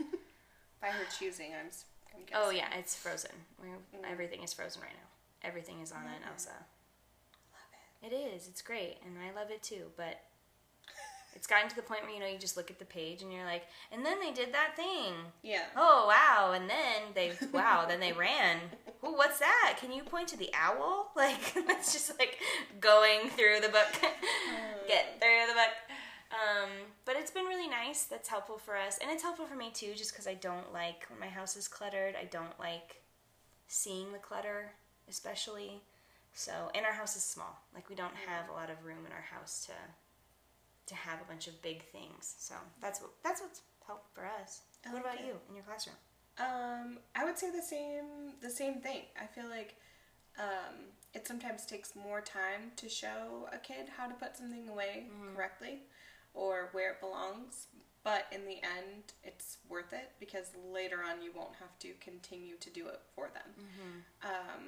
By 0.80 0.88
her 0.88 1.04
choosing, 1.18 1.52
I'm. 1.52 1.70
I'm 2.14 2.24
Oh 2.34 2.50
yeah, 2.50 2.68
it's 2.78 2.94
frozen. 2.94 3.32
We're, 3.60 3.68
mm. 3.68 4.10
Everything 4.10 4.42
is 4.42 4.52
frozen 4.52 4.82
right 4.82 4.92
now. 4.92 5.48
Everything 5.48 5.80
is 5.80 5.92
Anna 5.92 6.12
and 6.14 6.24
mm-hmm. 6.24 6.32
Elsa. 6.32 6.50
Love 7.52 7.72
it. 8.02 8.12
It 8.12 8.34
is. 8.34 8.48
It's 8.48 8.62
great, 8.62 8.98
and 9.04 9.16
I 9.18 9.34
love 9.38 9.50
it 9.50 9.62
too. 9.62 9.92
But 9.96 10.20
it's 11.34 11.46
gotten 11.46 11.68
to 11.68 11.76
the 11.76 11.82
point 11.82 12.02
where 12.02 12.10
you 12.10 12.20
know 12.20 12.26
you 12.26 12.38
just 12.38 12.56
look 12.56 12.70
at 12.70 12.78
the 12.78 12.84
page 12.84 13.22
and 13.22 13.32
you're 13.32 13.44
like, 13.44 13.64
and 13.90 14.04
then 14.04 14.20
they 14.20 14.32
did 14.32 14.52
that 14.52 14.76
thing. 14.76 15.14
Yeah. 15.42 15.64
Oh 15.76 16.06
wow! 16.08 16.52
And 16.52 16.68
then 16.68 17.12
they 17.14 17.32
wow. 17.52 17.86
then 17.88 18.00
they 18.00 18.12
ran. 18.12 18.58
Ooh, 19.04 19.14
what's 19.14 19.38
that? 19.38 19.76
Can 19.80 19.92
you 19.92 20.02
point 20.02 20.28
to 20.28 20.36
the 20.36 20.50
owl? 20.54 21.10
Like 21.16 21.54
that's 21.66 21.92
just 21.92 22.18
like 22.18 22.38
going 22.80 23.28
through 23.30 23.60
the 23.60 23.68
book. 23.68 23.86
Uh. 24.02 24.08
Get 24.88 25.20
through 25.20 25.46
the 25.48 25.54
book. 25.54 25.72
Um, 26.42 26.68
but 27.04 27.16
it's 27.16 27.30
been 27.30 27.44
really 27.44 27.68
nice. 27.68 28.04
That's 28.04 28.28
helpful 28.28 28.58
for 28.58 28.76
us, 28.76 28.98
and 28.98 29.10
it's 29.10 29.22
helpful 29.22 29.46
for 29.46 29.54
me 29.54 29.70
too, 29.72 29.92
just 29.94 30.12
because 30.12 30.26
I 30.26 30.34
don't 30.34 30.72
like 30.72 31.06
when 31.08 31.20
my 31.20 31.28
house 31.28 31.56
is 31.56 31.68
cluttered. 31.68 32.14
I 32.20 32.24
don't 32.24 32.58
like 32.58 33.02
seeing 33.68 34.12
the 34.12 34.18
clutter, 34.18 34.72
especially. 35.08 35.80
So, 36.34 36.52
and 36.74 36.86
our 36.86 36.92
house 36.92 37.16
is 37.16 37.24
small. 37.24 37.60
Like 37.74 37.88
we 37.88 37.94
don't 37.94 38.14
have 38.26 38.48
a 38.48 38.52
lot 38.52 38.70
of 38.70 38.84
room 38.84 39.04
in 39.06 39.12
our 39.12 39.26
house 39.32 39.66
to 39.66 39.72
to 40.86 40.94
have 40.94 41.20
a 41.20 41.24
bunch 41.24 41.46
of 41.46 41.60
big 41.62 41.82
things. 41.84 42.34
So 42.38 42.54
that's 42.80 43.00
what 43.00 43.10
that's 43.22 43.40
what's 43.40 43.60
helped 43.86 44.14
for 44.14 44.24
us. 44.40 44.62
What 44.90 45.00
about 45.00 45.20
you 45.20 45.34
in 45.48 45.54
your 45.54 45.64
classroom? 45.64 45.96
Um, 46.38 46.98
I 47.14 47.24
would 47.24 47.38
say 47.38 47.50
the 47.50 47.62
same 47.62 48.34
the 48.40 48.50
same 48.50 48.80
thing. 48.80 49.02
I 49.20 49.26
feel 49.26 49.48
like 49.48 49.76
um, 50.38 50.86
it 51.14 51.26
sometimes 51.26 51.66
takes 51.66 51.94
more 51.94 52.20
time 52.20 52.72
to 52.76 52.88
show 52.88 53.48
a 53.52 53.58
kid 53.58 53.88
how 53.96 54.06
to 54.06 54.14
put 54.14 54.36
something 54.36 54.68
away 54.68 55.06
correctly 55.34 55.82
or 56.34 56.68
where 56.72 56.92
it 56.92 57.00
belongs. 57.00 57.66
But 58.04 58.26
in 58.32 58.46
the 58.46 58.56
end, 58.56 59.12
it's 59.22 59.58
worth 59.68 59.92
it 59.92 60.10
because 60.18 60.50
later 60.72 60.98
on 61.08 61.22
you 61.22 61.30
won't 61.34 61.54
have 61.60 61.78
to 61.80 61.92
continue 62.00 62.56
to 62.56 62.70
do 62.70 62.88
it 62.88 63.00
for 63.14 63.28
them. 63.32 63.66
Um, 64.24 64.62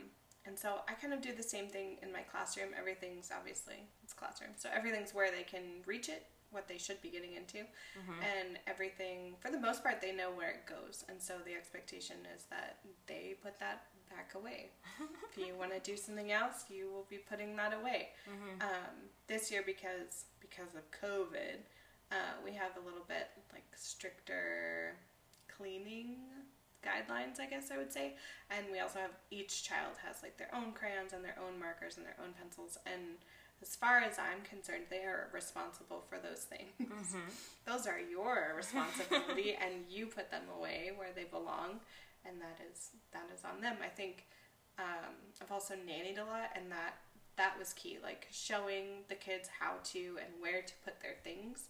and 0.47 0.57
so 0.59 0.83
I 0.89 0.93
kind 0.93 1.13
of 1.13 1.21
do 1.21 1.35
the 1.35 1.43
same 1.43 1.67
thing 1.69 1.97
in 2.03 2.13
my 2.13 2.21
classroom. 2.21 2.69
Everything's 2.79 3.31
obviously 3.37 3.89
it's 4.05 4.13
classroom, 4.13 4.51
so 4.57 4.69
everything's 4.73 5.15
where 5.15 5.31
they 5.33 5.43
can 5.43 5.83
reach 5.87 6.09
it, 6.09 6.27
what 6.53 6.69
they 6.69 6.79
should 6.79 7.01
be 7.03 7.09
getting 7.09 7.33
into, 7.35 7.59
and 8.21 8.59
everything 8.69 9.35
for 9.41 9.51
the 9.51 9.59
most 9.59 9.83
part 9.83 10.01
they 10.01 10.13
know 10.13 10.31
where 10.31 10.51
it 10.51 10.67
goes. 10.67 11.05
And 11.09 11.21
so 11.21 11.35
the 11.45 11.55
expectation 11.55 12.19
is 12.37 12.45
that 12.51 12.77
they 13.09 13.35
put 13.43 13.59
that 13.59 13.87
back 14.15 14.35
away. 14.35 14.71
if 15.31 15.37
you 15.39 15.55
want 15.59 15.73
to 15.73 15.81
do 15.81 15.97
something 15.97 16.31
else, 16.33 16.65
you 16.69 16.89
will 16.93 17.07
be 17.11 17.19
putting 17.19 17.57
that 17.57 17.73
away. 17.75 18.09
Um, 18.61 18.95
this 19.27 19.51
year 19.51 19.63
because 19.65 20.25
because 20.41 20.75
of 20.75 20.83
COVID, 20.93 21.59
uh, 22.13 22.35
we 22.45 22.53
have 22.53 22.73
a 22.81 22.85
little 22.85 23.05
bit 23.09 23.29
like 23.53 23.65
stricter 23.75 24.95
cleaning 25.49 26.17
guidelines, 26.85 27.41
I 27.41 27.47
guess 27.47 27.71
I 27.73 27.79
would 27.79 27.93
say. 27.93 28.15
And 28.51 28.67
we 28.71 28.81
also 28.81 28.99
have 28.99 29.13
each 29.31 29.65
child 29.65 29.95
has 30.07 30.23
like 30.23 30.37
their 30.37 30.55
own 30.55 30.73
crayons 30.73 31.13
and 31.13 31.25
their 31.25 31.37
own 31.41 31.59
markers 31.59 31.97
and 31.97 32.05
their 32.07 32.17
own 32.23 32.35
pencils. 32.39 32.79
And 32.87 33.17
as 33.63 33.75
far 33.75 33.99
as 33.99 34.19
I'm 34.19 34.43
concerned, 34.49 34.85
they 34.91 35.05
are 35.05 35.29
responsible 35.33 36.05
for 36.09 36.19
those 36.19 36.45
things. 36.45 37.15
Those 37.67 37.87
are 37.87 37.99
your 37.99 38.53
responsibility, 38.57 39.57
and 39.59 39.85
you 39.89 40.07
put 40.07 40.31
them 40.31 40.43
away 40.59 40.91
where 40.95 41.09
they 41.15 41.25
belong, 41.25 41.81
and 42.27 42.41
that 42.41 42.59
is 42.71 42.91
that 43.13 43.29
is 43.35 43.43
on 43.45 43.61
them. 43.61 43.77
I 43.85 43.89
think 43.89 44.27
um, 44.79 45.15
I've 45.41 45.53
also 45.53 45.75
nannied 45.75 46.19
a 46.19 46.25
lot, 46.25 46.51
and 46.57 46.71
that 46.71 46.97
that 47.37 47.59
was 47.59 47.73
key, 47.73 47.99
like 48.03 48.27
showing 48.31 49.05
the 49.09 49.15
kids 49.15 49.49
how 49.61 49.75
to 49.83 50.19
and 50.23 50.41
where 50.41 50.63
to 50.63 50.73
put 50.85 51.01
their 51.01 51.17
things. 51.23 51.69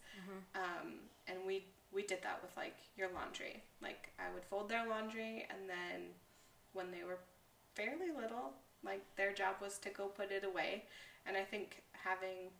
Um, 0.54 0.92
and 1.26 1.38
we 1.46 1.64
we 1.92 2.02
did 2.02 2.22
that 2.22 2.40
with 2.42 2.56
like 2.56 2.76
your 2.96 3.08
laundry. 3.14 3.62
Like 3.82 4.10
I 4.18 4.32
would 4.32 4.44
fold 4.44 4.68
their 4.68 4.86
laundry, 4.86 5.46
and 5.50 5.68
then 5.68 6.10
when 6.72 6.90
they 6.90 7.04
were 7.04 7.18
fairly 7.74 8.10
little, 8.14 8.52
like 8.84 9.02
their 9.16 9.32
job 9.32 9.56
was 9.60 9.78
to 9.78 9.90
go 9.90 10.06
put 10.06 10.30
it 10.30 10.44
away. 10.44 10.84
And 11.26 11.36
I 11.36 11.42
think 11.42 11.82
having 11.92 12.50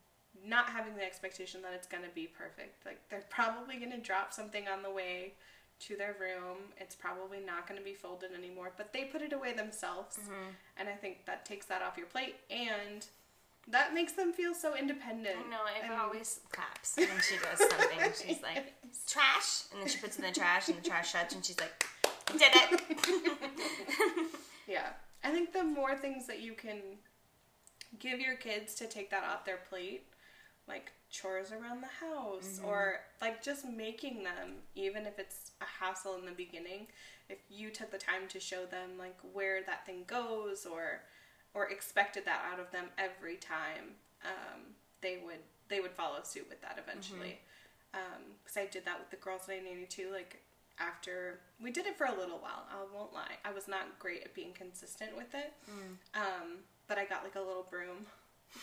not 0.45 0.67
having 0.67 0.97
the 0.97 1.05
expectation 1.05 1.63
that 1.63 1.73
it's 1.75 1.87
gonna 1.87 2.13
be 2.15 2.27
perfect. 2.27 2.85
Like 2.85 3.01
they're 3.09 3.25
probably 3.31 3.77
gonna 3.77 3.99
drop 3.99 4.33
something 4.33 4.67
on 4.69 4.83
the 4.83 4.91
way 4.91 5.35
to 5.81 5.97
their 5.97 6.17
room. 6.21 6.59
It's 6.79 6.95
probably 6.95 7.41
not 7.41 7.67
gonna 7.69 7.81
be 7.83 7.95
folded 7.95 8.31
anymore, 8.37 8.73
but 8.77 8.93
they 8.93 9.05
put 9.05 9.23
it 9.23 9.33
away 9.33 9.53
themselves. 9.53 10.19
Mm-hmm. 10.19 10.51
And 10.79 10.89
I 10.89 10.93
think 10.93 11.25
that 11.27 11.45
takes 11.45 11.67
that 11.67 11.83
off 11.83 11.97
your 11.97 12.07
plate 12.07 12.37
and 12.51 13.07
that 13.69 13.95
makes 13.95 14.13
them 14.13 14.33
feel 14.33 14.55
so 14.55 14.77
independent. 14.77 15.37
I 15.47 15.51
know 15.51 15.61
Ava 15.77 15.93
And- 15.93 16.01
always 16.03 16.41
claps 16.53 16.97
when 16.97 17.09
she 17.29 17.37
does 17.39 17.59
something. 17.59 18.13
She's 18.27 18.43
like, 18.43 18.75
trash, 19.09 19.63
and 19.73 19.81
then 19.81 19.89
she 19.89 19.99
puts 19.99 20.17
it 20.19 20.23
in 20.23 20.29
the 20.29 20.39
trash, 20.39 20.69
and 20.69 20.77
the 20.77 20.87
trash 20.87 21.13
shuts, 21.13 21.35
and 21.35 21.43
she's 21.45 21.59
like, 21.59 21.87
did 22.33 22.53
it. 22.55 22.81
Yeah. 24.67 24.89
I 25.23 25.31
think 25.31 25.53
the 25.53 25.63
more 25.65 25.97
things 25.97 26.27
that 26.27 26.41
you 26.41 26.53
can 26.55 26.79
give 27.99 28.21
your 28.21 28.35
kids 28.35 28.75
to 28.77 28.87
take 28.87 29.11
that 29.11 29.25
off 29.25 29.45
their 29.45 29.59
plate, 29.69 30.07
like 30.69 30.93
chores 31.11 31.53
around 31.53 31.83
the 31.83 32.07
house 32.07 32.61
or 32.65 33.01
like 33.21 33.43
just 33.43 33.65
making 33.67 34.25
them, 34.25 34.55
even 34.75 35.07
if 35.07 35.19
it's 35.19 35.53
a 35.61 35.65
hassle 35.65 36.17
in 36.17 36.25
the 36.27 36.33
beginning, 36.33 36.87
if 37.29 37.39
you 37.51 37.71
took 37.71 37.91
the 37.91 37.99
time 37.99 38.27
to 38.29 38.41
show 38.41 38.65
them 38.67 38.91
like 38.99 39.17
where 39.33 39.63
that 39.63 39.87
thing 39.87 40.05
goes 40.07 40.67
or 40.67 41.01
or 41.55 41.69
expected 41.71 42.25
that 42.25 42.43
out 42.51 42.59
of 42.59 42.71
them 42.73 42.87
every 42.99 43.37
time, 43.37 43.95
um, 44.25 44.61
they 45.01 45.19
would 45.25 45.39
they 45.69 45.81
would 45.81 45.93
follow 45.93 46.19
suit 46.23 46.47
with 46.49 46.61
that 46.63 46.79
eventually. 46.83 47.39
Because 48.43 48.57
I 48.57 48.67
did 48.67 48.85
that 48.87 48.99
with 48.99 49.11
the 49.11 49.17
girls 49.17 49.47
that 49.47 49.55
I 49.55 49.61
nanny 49.61 49.87
too. 49.87 50.09
Like 50.13 50.41
after 50.81 51.39
we 51.63 51.71
did 51.71 51.87
it 51.87 51.97
for 51.97 52.07
a 52.07 52.15
little 52.19 52.39
while. 52.39 52.65
I 52.71 52.83
won't 52.93 53.13
lie. 53.15 53.37
I 53.45 53.53
was 53.53 53.69
not 53.69 53.99
great 54.01 54.25
at 54.25 54.35
being 54.35 54.53
consistent 54.53 55.17
with 55.17 55.33
it. 55.35 55.53
Um, 56.15 56.59
but 56.89 56.99
I 56.99 57.05
got 57.05 57.23
like 57.23 57.37
a 57.37 57.41
little 57.41 57.67
broom, 57.71 58.07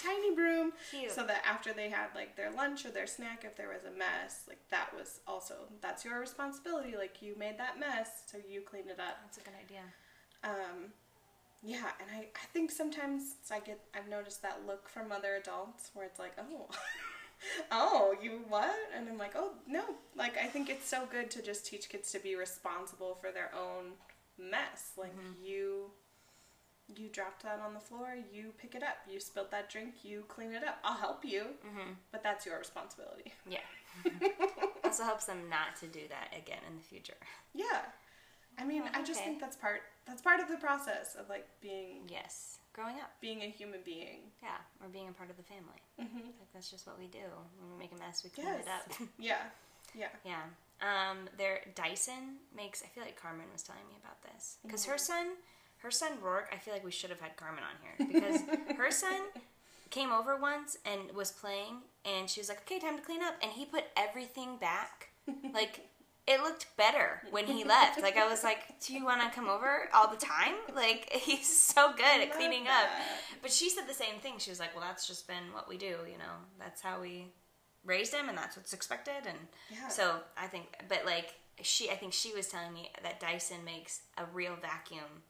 tiny 0.04 0.34
broom, 0.34 0.74
Cute. 0.90 1.12
so 1.12 1.26
that 1.26 1.44
after 1.48 1.74
they 1.74 1.90
had 1.90 2.08
like 2.16 2.36
their 2.36 2.52
lunch 2.52 2.86
or 2.86 2.92
their 2.92 3.08
snack, 3.08 3.44
if 3.46 3.56
there 3.58 3.70
was 3.70 3.84
a 3.84 3.98
mess, 3.98 4.44
like 4.48 4.60
that 4.70 4.90
was 4.96 5.20
also 5.28 5.56
that's 5.82 6.06
your 6.06 6.20
responsibility. 6.20 6.96
Like 6.98 7.22
you 7.22 7.36
made 7.38 7.58
that 7.58 7.80
mess, 7.80 8.24
so 8.32 8.38
you 8.48 8.62
cleaned 8.62 8.90
it 8.90 9.00
up. 9.00 9.18
That's 9.24 9.38
a 9.38 9.42
good 9.42 9.56
idea. 9.64 9.82
Um, 10.44 10.92
yeah, 11.64 11.92
and 12.00 12.10
I, 12.12 12.20
I 12.22 12.46
think 12.54 12.72
sometimes 12.72 13.36
I 13.52 13.60
get 13.60 13.80
I've 13.96 14.10
noticed 14.10 14.42
that 14.42 14.62
look 14.66 14.90
from 14.90 15.12
other 15.12 15.36
adults 15.36 15.92
where 15.94 16.06
it's 16.06 16.20
like, 16.20 16.34
oh, 16.40 16.68
oh, 17.72 18.16
you 18.22 18.42
what? 18.50 18.74
And 18.96 19.08
I'm 19.08 19.18
like, 19.18 19.34
oh 19.36 19.52
no, 19.68 19.84
like 20.16 20.38
I 20.38 20.48
think 20.48 20.70
it's 20.70 20.88
so 20.88 21.06
good 21.12 21.30
to 21.32 21.42
just 21.42 21.66
teach 21.66 21.90
kids 21.90 22.12
to 22.12 22.20
be 22.20 22.36
responsible 22.36 23.18
for 23.22 23.32
their 23.32 23.52
own 23.56 23.92
mess. 24.40 24.94
Like 24.98 25.14
you, 25.44 25.92
you 26.96 27.08
dropped 27.10 27.44
that 27.44 27.60
on 27.66 27.74
the 27.74 27.80
floor, 27.80 28.16
you 28.34 28.54
pick 28.58 28.76
it 28.76 28.84
up. 28.84 28.98
You 29.10 29.20
spilled 29.20 29.52
that 29.52 29.70
drink, 29.70 29.96
you 30.04 30.24
clean 30.28 30.54
it 30.54 30.64
up. 30.64 30.80
I'll 30.84 30.98
help 30.98 31.24
you, 31.26 31.44
but 32.12 32.24
that's 32.24 32.46
your 32.46 32.58
responsibility. 32.60 33.34
Yeah. 33.50 33.60
also 34.84 35.04
helps 35.04 35.26
them 35.26 35.50
not 35.50 35.76
to 35.80 35.88
do 35.88 36.02
that 36.10 36.38
again 36.38 36.60
in 36.70 36.78
the 36.78 36.84
future. 36.84 37.18
Yeah, 37.54 37.82
I 38.58 38.66
mean, 38.66 38.84
I 38.94 39.04
just 39.04 39.22
think 39.24 39.40
that's 39.40 39.56
part 39.56 39.82
that's 40.06 40.22
part 40.22 40.40
of 40.40 40.48
the 40.50 40.58
process 40.58 41.16
of 41.20 41.30
like 41.30 41.48
being 41.62 42.02
Yes. 42.08 42.58
Growing 42.74 42.96
up. 42.96 43.12
being 43.20 43.42
a 43.42 43.48
human 43.50 43.82
being. 43.84 44.32
Yeah. 44.42 44.56
Or 44.82 44.88
being 44.88 45.10
a 45.10 45.12
part 45.12 45.30
of 45.30 45.36
the 45.36 45.44
family. 45.44 45.82
Mm-hmm. 46.02 46.18
Like 46.40 46.54
that's 46.54 46.72
just 46.72 46.88
what 46.88 46.98
we 46.98 47.08
do. 47.08 47.20
When 47.60 47.72
we 47.74 47.78
make 47.78 47.92
a 47.92 48.00
mess, 48.00 48.24
we 48.24 48.30
clean 48.30 48.48
Yes. 48.48 48.64
it 48.66 48.70
up. 49.02 49.08
Yeah. 49.20 49.38
Yeah. 49.94 50.08
yeah. 50.24 50.42
Um, 50.82 51.28
their 51.38 51.60
Dyson 51.76 52.38
makes. 52.56 52.82
I 52.82 52.88
feel 52.88 53.04
like 53.04 53.20
Carmen 53.22 53.46
was 53.52 53.62
telling 53.62 53.84
me 53.90 53.96
about 54.02 54.22
this 54.24 54.58
because 54.64 54.86
her 54.86 54.98
son, 54.98 55.28
her 55.84 55.92
son 55.92 56.14
Rourke. 56.22 56.50
I 56.54 56.58
feel 56.58 56.74
like 56.74 56.84
we 56.84 56.92
should 56.92 57.10
have 57.10 57.20
had 57.22 57.36
Carmen 57.38 57.64
on 57.64 57.76
here 57.82 58.08
because 58.08 58.42
her 58.78 58.92
son 58.92 59.22
came 59.90 60.12
over 60.12 60.38
once 60.38 60.78
and 60.86 61.12
was 61.16 61.32
playing, 61.32 61.82
and 62.06 62.30
she 62.30 62.40
was 62.40 62.50
like, 62.50 62.62
"Okay, 62.62 62.80
time 62.80 62.98
to 62.98 63.04
clean 63.04 63.22
up," 63.22 63.36
and 63.42 63.52
he 63.52 63.66
put 63.66 63.86
everything 63.98 64.58
back. 64.58 65.10
Like 65.54 65.88
it 66.28 66.40
looked 66.42 66.68
better 66.78 67.22
when 67.32 67.46
he 67.48 67.64
left. 67.64 68.02
Like 68.02 68.16
I 68.18 68.28
was 68.28 68.44
like, 68.44 68.80
"Do 68.86 68.94
you 68.94 69.04
want 69.06 69.22
to 69.22 69.30
come 69.36 69.50
over 69.50 69.90
all 69.94 70.08
the 70.08 70.18
time?" 70.18 70.56
Like 70.76 71.12
he's 71.14 71.48
so 71.48 71.92
good 71.94 72.22
at 72.22 72.32
cleaning 72.34 72.66
that. 72.66 72.86
up. 72.86 73.06
But 73.42 73.52
she 73.52 73.70
said 73.70 73.88
the 73.88 73.94
same 73.94 74.20
thing. 74.22 74.34
She 74.38 74.50
was 74.50 74.60
like, 74.60 74.76
"Well, 74.76 74.84
that's 74.88 75.08
just 75.08 75.28
been 75.28 75.52
what 75.54 75.68
we 75.68 75.78
do. 75.78 75.98
You 76.12 76.18
know, 76.20 76.36
that's 76.60 76.82
how 76.82 77.02
we 77.02 77.26
raised 77.84 78.14
him, 78.14 78.30
and 78.30 78.38
that's 78.38 78.56
what's 78.56 78.74
expected." 78.74 79.26
And 79.28 79.38
Yeah. 79.70 79.88
so 79.90 80.20
I 80.38 80.48
think, 80.48 80.68
but 80.88 81.06
like 81.06 81.34
she, 81.64 81.90
I 81.90 81.96
think 81.96 82.14
she 82.14 82.34
was 82.34 82.48
telling 82.48 82.74
me 82.74 82.90
that 83.04 83.20
Dyson 83.20 83.64
makes 83.66 84.02
a 84.18 84.26
real 84.34 84.56
vacuum 84.62 85.24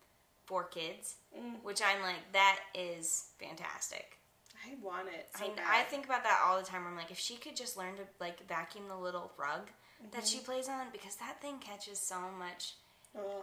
for 0.52 0.66
kids, 0.66 1.16
Mm. 1.34 1.64
which 1.64 1.82
I'm 1.82 2.02
like, 2.02 2.34
that 2.34 2.60
is 2.76 3.30
fantastic. 3.40 4.18
I 4.66 4.76
want 4.84 5.08
it 5.08 5.30
so 5.34 5.46
I. 5.46 5.80
I 5.80 5.84
think 5.84 6.04
about 6.04 6.24
that 6.24 6.42
all 6.46 6.58
the 6.60 6.66
time. 6.66 6.82
Where 6.82 6.92
I'm 6.92 6.98
like, 6.98 7.10
if 7.10 7.18
she 7.18 7.38
could 7.38 7.56
just 7.56 7.78
learn 7.78 7.96
to 7.96 8.02
like 8.20 8.46
vacuum 8.50 8.90
the 8.90 8.98
little 8.98 9.32
rug 9.38 9.70
that 10.12 10.28
she 10.28 10.38
mm-hmm. 10.38 10.46
plays 10.46 10.68
on, 10.68 10.88
because 10.92 11.16
that 11.16 11.42
thing 11.42 11.60
catches 11.60 12.00
so 12.00 12.20
much, 12.38 12.74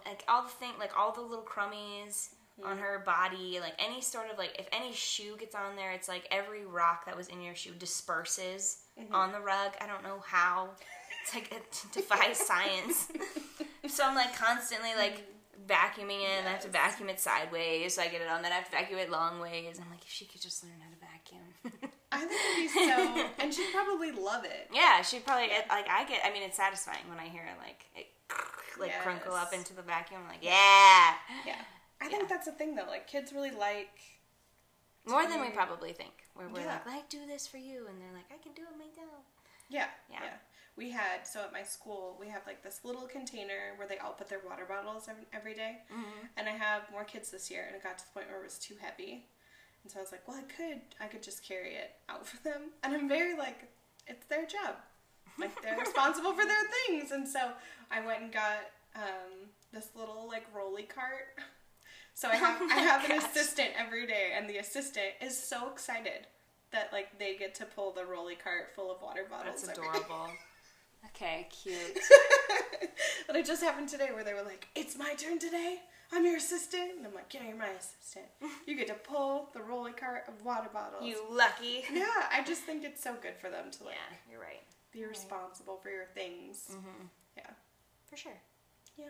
like 0.05 0.23
all 0.27 0.43
the 0.43 0.49
thing, 0.49 0.73
like 0.77 0.95
all 0.95 1.11
the 1.11 1.21
little 1.21 1.43
crummies 1.43 2.29
mm-hmm. 2.59 2.67
on 2.67 2.77
her 2.77 3.01
body, 3.03 3.59
like 3.59 3.73
any 3.79 4.01
sort 4.01 4.29
of 4.31 4.37
like 4.37 4.55
if 4.59 4.67
any 4.71 4.93
shoe 4.93 5.35
gets 5.39 5.55
on 5.55 5.75
there, 5.75 5.91
it's 5.91 6.07
like 6.07 6.27
every 6.29 6.63
rock 6.63 7.07
that 7.07 7.17
was 7.17 7.27
in 7.27 7.41
your 7.41 7.55
shoe 7.55 7.73
disperses 7.73 8.83
mm-hmm. 9.01 9.13
on 9.15 9.31
the 9.31 9.39
rug. 9.39 9.71
I 9.81 9.87
don't 9.87 10.03
know 10.03 10.23
how. 10.23 10.69
It's 11.23 11.33
like 11.33 11.51
it 11.51 11.83
defies 11.91 12.37
science. 12.37 13.07
so 13.87 14.05
I'm 14.05 14.13
like 14.15 14.35
constantly 14.37 14.93
like 14.95 15.17
mm. 15.17 15.38
Vacuuming 15.69 16.21
it. 16.23 16.39
and 16.39 16.47
I 16.47 16.51
have 16.51 16.61
to 16.61 16.67
vacuum 16.69 17.09
it 17.09 17.19
sideways, 17.19 17.93
so 17.95 18.01
I 18.01 18.07
get 18.07 18.21
it 18.21 18.27
on. 18.29 18.41
Then 18.41 18.51
I 18.51 18.55
have 18.55 18.65
to 18.65 18.71
vacuum 18.71 18.99
it 18.99 19.09
long 19.11 19.39
ways. 19.39 19.79
I'm 19.81 19.89
like, 19.89 20.03
if 20.03 20.09
she 20.11 20.25
could 20.25 20.41
just 20.41 20.63
learn 20.63 20.73
how 20.81 20.89
to 20.89 20.99
vacuum. 20.99 21.93
I 22.11 22.19
think 22.25 22.41
it'd 22.57 22.73
be 22.73 22.89
so, 22.89 23.29
and 23.43 23.53
she'd 23.53 23.71
probably 23.71 24.11
love 24.11 24.43
it. 24.45 24.67
yeah, 24.73 25.01
she'd 25.03 25.23
probably 25.25 25.47
get 25.47 25.69
like 25.69 25.87
I 25.87 26.03
get. 26.05 26.21
I 26.25 26.33
mean, 26.33 26.41
it's 26.43 26.57
satisfying 26.57 27.05
when 27.07 27.19
I 27.19 27.27
hear 27.29 27.43
it 27.43 27.57
like 27.61 27.85
it 27.95 28.07
like 28.79 28.99
crinkle 29.03 29.33
up 29.33 29.53
into 29.53 29.73
the 29.75 29.81
vacuum. 29.83 30.21
I'm 30.23 30.29
like, 30.29 30.43
yeah, 30.43 31.13
Yeah. 31.45 31.55
I 32.01 32.07
think 32.07 32.21
Yeah. 32.23 32.27
that's 32.29 32.45
the 32.45 32.53
thing 32.53 32.75
though. 32.75 32.87
Like 32.87 33.07
kids 33.07 33.31
really 33.33 33.51
like. 33.51 33.93
more 35.05 35.25
than 35.27 35.41
we 35.41 35.49
probably 35.49 35.93
think. 35.93 36.13
Where 36.33 36.47
we're 36.49 36.61
Yeah. 36.61 36.79
like, 36.85 36.85
like 36.85 37.09
do 37.09 37.19
this 37.27 37.45
for 37.47 37.57
you, 37.57 37.87
and 37.87 37.99
they're 38.01 38.13
like, 38.13 38.25
I 38.33 38.41
can 38.41 38.53
do 38.53 38.63
it 38.63 38.77
myself. 38.77 39.23
Yeah, 39.69 39.85
Yeah. 40.09 40.19
yeah. 40.23 40.37
We 40.79 40.91
had 40.91 41.27
so 41.27 41.41
at 41.41 41.51
my 41.51 41.63
school 41.63 42.15
we 42.19 42.29
have 42.29 42.43
like 42.47 42.63
this 42.63 42.79
little 42.85 43.01
container 43.01 43.75
where 43.75 43.85
they 43.85 43.97
all 43.97 44.13
put 44.13 44.29
their 44.29 44.39
water 44.47 44.63
bottles 44.63 45.07
every, 45.09 45.25
every 45.33 45.53
day. 45.53 45.79
Mm-hmm. 45.91 46.25
and 46.37 46.47
I 46.47 46.53
have 46.53 46.83
more 46.89 47.03
kids 47.03 47.29
this 47.31 47.51
year, 47.51 47.65
and 47.67 47.75
it 47.75 47.83
got 47.83 47.97
to 47.97 48.05
the 48.05 48.11
point 48.13 48.27
where 48.29 48.39
it 48.39 48.43
was 48.45 48.57
too 48.57 48.75
heavy, 48.79 49.25
and 49.83 49.91
so 49.91 49.99
I 49.99 50.01
was 50.01 50.13
like, 50.13 50.25
well, 50.25 50.37
I 50.37 50.43
could, 50.43 50.79
I 51.01 51.07
could 51.07 51.21
just 51.21 51.43
carry 51.45 51.73
it 51.75 51.91
out 52.07 52.25
for 52.25 52.41
them, 52.43 52.71
and 52.83 52.93
I'm 52.95 53.09
very 53.09 53.35
like, 53.37 53.67
it's 54.07 54.25
their 54.27 54.45
job, 54.45 54.75
like 55.37 55.61
they're 55.61 55.77
responsible 55.87 56.31
for 56.31 56.45
their 56.45 56.65
things, 56.87 57.11
and 57.11 57.27
so 57.27 57.51
I 57.91 57.99
went 58.05 58.21
and 58.21 58.31
got 58.31 58.71
um, 58.95 59.51
this 59.73 59.89
little 59.95 60.29
like 60.29 60.45
rolly 60.55 60.83
cart. 60.83 61.35
So 62.13 62.29
I 62.29 62.35
have 62.35 62.57
Oh 62.61 62.69
I 62.71 62.79
have 62.79 63.03
an 63.09 63.17
assistant 63.17 63.71
every 63.77 64.07
day, 64.07 64.31
and 64.33 64.49
the 64.49 64.57
assistant 64.57 65.11
is 65.21 65.37
so 65.37 65.69
excited 65.69 66.27
that 66.71 66.91
like 66.93 67.17
they 67.19 67.35
get 67.35 67.55
to 67.55 67.65
pull 67.65 67.91
the 67.91 68.05
rolly 68.05 68.35
cart 68.35 68.71
full 68.75 68.91
of 68.91 69.01
water 69.01 69.25
bottles. 69.29 69.63
That's 69.63 69.77
adorable. 69.77 70.29
Okay, 71.07 71.47
cute. 71.51 71.99
but 73.27 73.35
it 73.35 73.45
just 73.45 73.61
happened 73.63 73.89
today 73.89 74.09
where 74.13 74.23
they 74.23 74.33
were 74.33 74.43
like, 74.43 74.67
"It's 74.75 74.97
my 74.97 75.13
turn 75.15 75.39
today. 75.39 75.79
I'm 76.11 76.25
your 76.25 76.37
assistant," 76.37 76.97
and 76.97 77.05
I'm 77.05 77.13
like, 77.13 77.33
"Yeah, 77.33 77.41
you're 77.47 77.57
my 77.57 77.69
assistant. 77.69 78.25
You 78.65 78.75
get 78.75 78.87
to 78.87 78.93
pull 78.95 79.49
the 79.53 79.61
rolling 79.61 79.93
cart 79.93 80.23
of 80.27 80.43
water 80.45 80.69
bottles." 80.73 81.03
You 81.03 81.23
lucky. 81.31 81.83
yeah, 81.93 82.05
I 82.31 82.43
just 82.45 82.63
think 82.63 82.83
it's 82.83 83.01
so 83.03 83.15
good 83.21 83.35
for 83.37 83.49
them 83.49 83.71
to 83.71 83.83
like 83.83 83.95
Yeah, 83.95 84.17
you're 84.31 84.41
right. 84.41 84.61
be 84.91 85.05
responsible 85.05 85.77
for 85.77 85.89
your 85.89 86.05
things. 86.13 86.67
Mm-hmm. 86.71 87.05
Yeah, 87.37 87.49
For 88.09 88.17
sure. 88.17 88.39
yeah. 88.97 89.09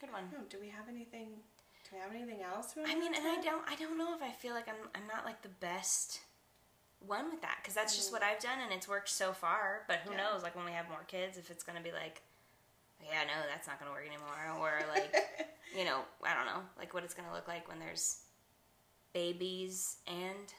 Good 0.00 0.12
one. 0.12 0.24
Oh, 0.34 0.42
do 0.48 0.58
we 0.60 0.68
have 0.68 0.88
anything? 0.88 1.28
Do 1.84 1.96
we 1.96 1.98
have 2.00 2.12
anything 2.14 2.42
else? 2.42 2.74
I 2.76 2.94
mean, 2.94 3.14
and 3.14 3.26
I 3.26 3.40
don't, 3.42 3.62
I 3.68 3.74
don't 3.76 3.98
know 3.98 4.14
if 4.14 4.22
I 4.22 4.30
feel 4.30 4.54
like 4.54 4.68
I'm, 4.68 4.88
I'm 4.94 5.06
not 5.08 5.24
like 5.24 5.42
the 5.42 5.48
best 5.60 6.20
one 7.06 7.30
with 7.30 7.40
that 7.42 7.58
because 7.62 7.74
that's 7.74 7.94
just 7.94 8.08
mm-hmm. 8.08 8.16
what 8.16 8.22
I've 8.22 8.40
done 8.40 8.58
and 8.62 8.72
it's 8.72 8.88
worked 8.88 9.08
so 9.08 9.32
far. 9.32 9.82
But 9.88 10.00
who 10.00 10.12
Yeah. 10.12 10.18
knows? 10.18 10.42
Like 10.42 10.54
when 10.56 10.64
we 10.64 10.72
have 10.72 10.88
more 10.88 11.04
kids, 11.06 11.38
if 11.38 11.50
it's 11.50 11.62
gonna 11.62 11.80
be 11.80 11.92
like, 11.92 12.22
yeah, 13.02 13.24
no, 13.24 13.32
that's 13.48 13.66
not 13.66 13.78
gonna 13.78 13.92
work 13.92 14.06
anymore, 14.06 14.58
or 14.58 14.80
like, 14.94 15.14
you 15.76 15.84
know, 15.84 16.00
I 16.22 16.34
don't 16.34 16.46
know, 16.46 16.62
like 16.78 16.92
what 16.94 17.04
it's 17.04 17.14
gonna 17.14 17.32
look 17.32 17.48
like 17.48 17.68
when 17.68 17.78
there's 17.78 18.22
babies 19.12 19.96
and 20.06 20.52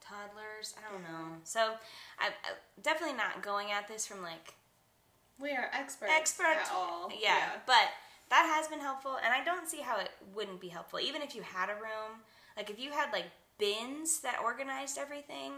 toddlers. 0.00 0.74
I 0.78 0.92
don't 0.92 1.02
know. 1.02 1.36
So, 1.44 1.74
I'm 2.18 2.32
definitely 2.82 3.16
not 3.16 3.42
going 3.42 3.72
at 3.72 3.88
this 3.88 4.06
from 4.06 4.22
like 4.22 4.54
we 5.38 5.50
are 5.50 5.70
experts. 5.72 6.12
expert 6.14 6.56
at 6.62 6.70
all. 6.72 7.10
Yeah, 7.20 7.50
but 7.66 7.88
that 8.30 8.52
has 8.56 8.68
been 8.68 8.80
helpful 8.80 9.16
and 9.24 9.32
i 9.32 9.42
don't 9.44 9.68
see 9.68 9.80
how 9.80 9.98
it 9.98 10.10
wouldn't 10.34 10.60
be 10.60 10.68
helpful 10.68 11.00
even 11.00 11.22
if 11.22 11.34
you 11.34 11.42
had 11.42 11.68
a 11.68 11.74
room 11.74 12.20
like 12.56 12.70
if 12.70 12.78
you 12.78 12.90
had 12.90 13.12
like 13.12 13.26
bins 13.58 14.20
that 14.20 14.38
organized 14.42 14.98
everything 14.98 15.52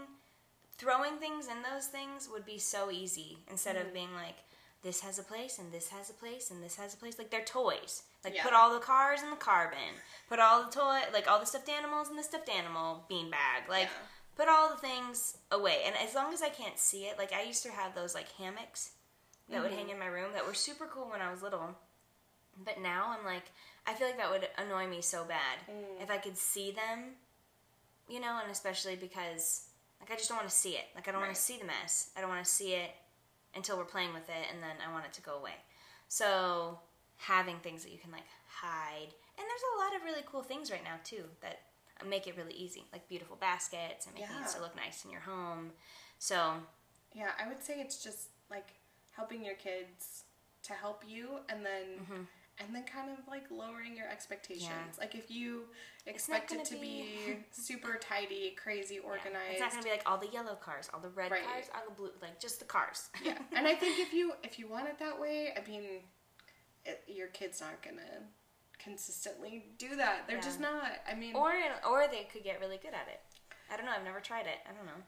throwing 0.81 1.17
things 1.17 1.47
in 1.47 1.61
those 1.61 1.87
things 1.87 2.27
would 2.31 2.45
be 2.45 2.57
so 2.57 2.89
easy 2.91 3.37
instead 3.49 3.75
Mm-hmm. 3.75 3.87
of 3.87 3.93
being 3.93 4.13
like 4.15 4.37
this 4.83 5.01
has 5.01 5.19
a 5.19 5.23
place 5.23 5.59
and 5.59 5.71
this 5.71 5.89
has 5.89 6.09
a 6.09 6.13
place 6.13 6.49
and 6.49 6.63
this 6.63 6.75
has 6.77 6.93
a 6.95 6.97
place 6.97 7.17
like 7.19 7.29
they're 7.29 7.45
toys 7.45 8.01
like 8.25 8.33
Yeah. 8.35 8.43
put 8.43 8.53
all 8.53 8.73
the 8.73 8.79
cars 8.93 9.21
in 9.21 9.29
the 9.29 9.35
car 9.49 9.69
bin 9.69 9.93
put 10.27 10.39
all 10.39 10.63
the 10.65 10.71
toy 10.71 10.99
like 11.13 11.29
all 11.29 11.39
the 11.39 11.45
stuffed 11.45 11.69
animals 11.69 12.09
in 12.09 12.15
the 12.15 12.23
stuffed 12.23 12.49
animal 12.49 13.05
bean 13.07 13.29
bag 13.29 13.69
like 13.69 13.89
Yeah. 13.91 14.07
put 14.37 14.47
all 14.49 14.69
the 14.69 14.77
things 14.89 15.37
away 15.51 15.77
and 15.85 15.95
as 15.97 16.15
long 16.15 16.33
as 16.33 16.41
i 16.41 16.49
can't 16.49 16.79
see 16.79 17.03
it 17.09 17.17
like 17.19 17.31
i 17.31 17.43
used 17.43 17.61
to 17.63 17.71
have 17.71 17.93
those 17.93 18.15
like 18.15 18.31
hammocks 18.39 18.91
that 19.49 19.61
would 19.61 19.71
hang 19.73 19.89
in 19.89 19.99
my 19.99 20.07
room 20.07 20.31
that 20.33 20.47
were 20.47 20.53
super 20.53 20.85
cool 20.87 21.09
when 21.11 21.19
I 21.21 21.29
was 21.29 21.41
little. 21.43 21.75
But 22.63 22.79
now 22.79 23.13
I'm 23.17 23.25
like, 23.25 23.47
I 23.85 23.93
feel 23.93 24.07
like 24.07 24.15
that 24.17 24.31
would 24.31 24.47
annoy 24.57 24.87
me 24.87 25.01
so 25.01 25.25
bad 25.25 25.57
if 26.01 26.09
I 26.09 26.17
could 26.19 26.37
see 26.37 26.71
them, 26.71 27.15
you 28.07 28.21
know, 28.21 28.39
and 28.41 28.49
especially 28.49 28.95
because 28.95 29.67
like 30.01 30.11
I 30.11 30.15
just 30.15 30.27
don't 30.27 30.37
want 30.37 30.49
to 30.49 30.55
see 30.55 30.71
it. 30.71 30.85
Like 30.95 31.07
I 31.07 31.11
don't 31.11 31.21
want 31.21 31.33
to 31.33 31.39
see 31.39 31.57
the 31.57 31.65
mess. 31.65 32.09
I 32.17 32.21
don't 32.21 32.29
want 32.29 32.43
to 32.43 32.49
see 32.51 32.73
it 32.73 32.89
until 33.55 33.77
we're 33.77 33.85
playing 33.85 34.13
with 34.13 34.27
it, 34.29 34.45
and 34.51 34.61
then 34.61 34.75
I 34.85 34.91
want 34.91 35.05
it 35.05 35.13
to 35.13 35.21
go 35.21 35.35
away. 35.37 35.53
So 36.07 36.79
having 37.17 37.57
things 37.59 37.83
that 37.83 37.91
you 37.91 37.99
can 37.99 38.11
like 38.11 38.25
hide, 38.47 39.07
and 39.37 39.45
there's 39.47 39.65
a 39.75 39.79
lot 39.83 39.95
of 39.95 40.03
really 40.03 40.23
cool 40.25 40.41
things 40.43 40.71
right 40.71 40.83
now 40.83 40.95
too 41.03 41.23
that 41.41 41.59
make 42.07 42.25
it 42.27 42.35
really 42.35 42.53
easy, 42.53 42.83
like 42.91 43.07
beautiful 43.07 43.35
baskets 43.39 44.07
and 44.07 44.15
make 44.15 44.25
things 44.27 44.51
Yeah. 44.51 44.57
to 44.57 44.61
look 44.61 44.75
nice 44.75 45.05
in 45.05 45.11
your 45.11 45.21
home. 45.21 45.71
So 46.17 46.53
Yeah, 47.13 47.29
I 47.39 47.47
would 47.47 47.61
say 47.63 47.79
it's 47.79 48.03
just 48.03 48.29
like 48.49 48.69
helping 49.15 49.45
your 49.45 49.53
kids 49.55 50.23
to 50.63 50.73
help 50.73 51.03
you 51.07 51.27
and 51.49 51.63
then 51.65 51.99
Mm-hmm. 52.01 52.21
And 52.63 52.75
then 52.75 52.83
kind 52.83 53.09
of 53.09 53.17
like 53.27 53.43
lowering 53.49 53.95
your 53.97 54.07
expectations. 54.07 54.69
Yeah. 54.69 54.99
Like 54.99 55.15
if 55.15 55.29
you 55.31 55.63
expect 56.05 56.51
it 56.51 56.57
gonna 56.69 56.81
be, 56.81 57.05
be- 57.25 57.37
super 57.51 57.97
tidy, 57.99 58.55
crazy, 58.61 58.95
Yeah. 58.95 59.09
organized. 59.09 59.51
It's 59.51 59.59
not 59.59 59.71
gonna 59.71 59.83
be 59.83 59.89
like 59.89 60.03
all 60.05 60.17
the 60.17 60.27
yellow 60.29 60.55
cars, 60.55 60.89
all 60.93 60.99
the 60.99 61.09
red 61.09 61.31
Right. 61.31 61.43
cars, 61.43 61.65
all 61.75 61.81
the 61.89 61.95
blue, 61.95 62.11
like 62.21 62.39
just 62.39 62.59
the 62.59 62.65
cars. 62.65 63.09
yeah. 63.23 63.37
And 63.55 63.67
I 63.67 63.73
think 63.75 63.99
if 64.05 64.13
you 64.13 64.33
if 64.43 64.59
you 64.59 64.67
want 64.67 64.87
it 64.87 64.99
that 64.99 65.19
way, 65.19 65.53
I 65.57 65.67
mean 65.69 65.83
it, 66.85 67.03
your 67.07 67.27
kid's 67.27 67.59
not 67.61 67.81
gonna 67.83 68.23
consistently 68.79 69.65
do 69.77 69.95
that. 69.97 70.27
They're 70.27 70.41
just 70.41 70.59
not. 70.59 70.91
I 71.09 71.15
mean, 71.15 71.35
Or 71.35 71.53
or 71.87 72.07
they 72.07 72.27
could 72.31 72.43
get 72.43 72.59
really 72.59 72.77
good 72.77 72.93
at 72.93 73.07
it. 73.07 73.19
I 73.71 73.77
don't 73.77 73.85
know. 73.85 73.91
I've 73.97 74.03
never 74.03 74.19
tried 74.19 74.47
it. 74.47 74.57
I 74.69 74.73
don't 74.75 74.85
know. 74.85 75.01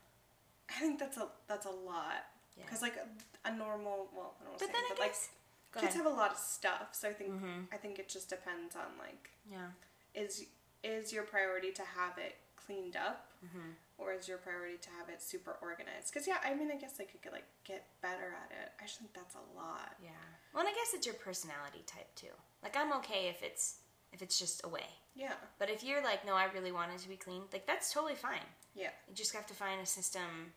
I 0.69 0.79
think 0.79 0.99
that's 0.99 1.17
a 1.17 1.27
that's 1.47 1.65
a 1.65 1.71
lot 1.71 2.25
Yeah. 2.57 2.63
because 2.65 2.81
like 2.81 2.95
a, 2.95 3.49
a 3.49 3.55
normal 3.55 4.09
well, 4.15 4.35
I 4.39 4.43
don't 4.45 4.53
But 4.59 4.67
say, 4.67 4.73
then 4.73 4.83
I 4.85 4.89
but 4.89 4.97
guess. 4.97 5.29
like 5.29 5.42
Go 5.73 5.79
kids 5.81 5.95
ahead. 5.95 6.05
have 6.05 6.13
a 6.13 6.15
lot 6.15 6.31
of 6.31 6.37
stuff, 6.37 6.89
so 6.93 7.09
I 7.09 7.13
think 7.13 7.31
Mhm. 7.41 7.67
I 7.73 7.77
think 7.77 7.99
it 7.99 8.07
just 8.09 8.29
depends 8.29 8.75
on 8.75 8.97
like 8.97 9.31
Yeah. 9.45 9.71
is 10.13 10.45
is 10.83 11.11
your 11.13 11.23
priority 11.23 11.71
to 11.71 11.83
have 11.83 12.17
it 12.17 12.35
cleaned 12.55 12.95
up 12.95 13.29
Mm-hmm. 13.45 13.71
or 13.97 14.13
is 14.13 14.27
your 14.29 14.37
priority 14.37 14.77
to 14.77 14.89
have 14.91 15.09
it 15.09 15.21
super 15.21 15.57
organized 15.61 16.13
because 16.13 16.25
yeah 16.27 16.37
i 16.45 16.53
mean 16.53 16.71
i 16.71 16.77
guess 16.77 16.97
I 16.99 17.03
could 17.03 17.21
get, 17.21 17.33
like 17.33 17.43
get 17.65 17.85
better 18.01 18.33
at 18.43 18.51
it 18.51 18.71
i 18.79 18.83
just 18.85 18.99
think 18.99 19.11
that's 19.13 19.35
a 19.35 19.41
lot 19.57 19.95
Yeah. 20.01 20.11
Well, 20.53 20.61
and 20.65 20.69
I 20.69 20.73
guess 20.73 20.93
it's 20.93 21.05
your 21.05 21.15
personality 21.15 21.83
type 21.85 22.13
too. 22.15 22.33
Like 22.61 22.77
I'm 22.77 22.93
okay 22.99 23.27
if 23.27 23.41
it's 23.43 23.79
if 24.13 24.21
it's 24.21 24.37
just 24.39 24.63
away. 24.63 24.87
yeah 25.15 25.33
But 25.59 25.69
if 25.69 25.83
you're 25.83 26.01
like, 26.03 26.23
no, 26.25 26.35
I 26.35 26.45
really 26.45 26.71
want 26.71 26.93
it 26.93 26.99
to 26.99 27.09
be 27.09 27.17
clean, 27.17 27.43
like 27.51 27.65
that's 27.65 27.91
totally 27.91 28.15
fine. 28.15 28.45
yeah 28.75 28.91
You 29.09 29.13
just 29.15 29.33
have 29.33 29.47
to 29.47 29.53
find 29.53 29.81
a 29.81 29.85
system 29.85 30.53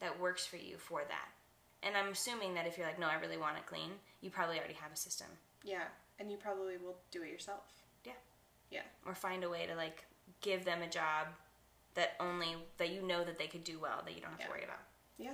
that 0.00 0.20
works 0.20 0.46
for 0.46 0.56
you 0.56 0.76
for 0.78 1.02
that. 1.04 1.28
And 1.82 1.96
I'm 1.96 2.08
assuming 2.12 2.54
that 2.54 2.66
if 2.66 2.76
you're 2.76 2.86
like, 2.86 2.98
no, 2.98 3.06
I 3.08 3.14
really 3.14 3.38
want 3.38 3.56
it 3.56 3.66
clean, 3.66 3.90
you 4.20 4.30
probably 4.30 4.58
already 4.58 4.74
have 4.74 4.92
a 4.92 4.96
system. 4.96 5.28
yeah 5.64 5.84
and 6.18 6.30
you 6.30 6.36
probably 6.36 6.76
will 6.76 6.96
do 7.10 7.22
it 7.22 7.30
yourself 7.30 7.64
Yeah. 8.04 8.12
yeah 8.70 8.82
Or 9.06 9.14
find 9.14 9.42
a 9.44 9.48
way 9.48 9.64
to 9.66 9.74
like 9.74 10.04
give 10.42 10.64
them 10.66 10.82
a 10.82 10.86
job 10.88 11.28
that 11.94 12.10
only 12.20 12.56
that 12.76 12.90
you 12.90 13.00
know 13.02 13.24
that 13.24 13.38
they 13.38 13.46
could 13.46 13.64
do 13.64 13.78
well 13.80 14.02
that 14.04 14.14
you 14.14 14.20
don't 14.20 14.30
have 14.32 14.40
Yeah. 14.40 14.46
to 14.46 14.52
worry 14.52 14.64
about. 14.64 14.82
yeah 15.18 15.32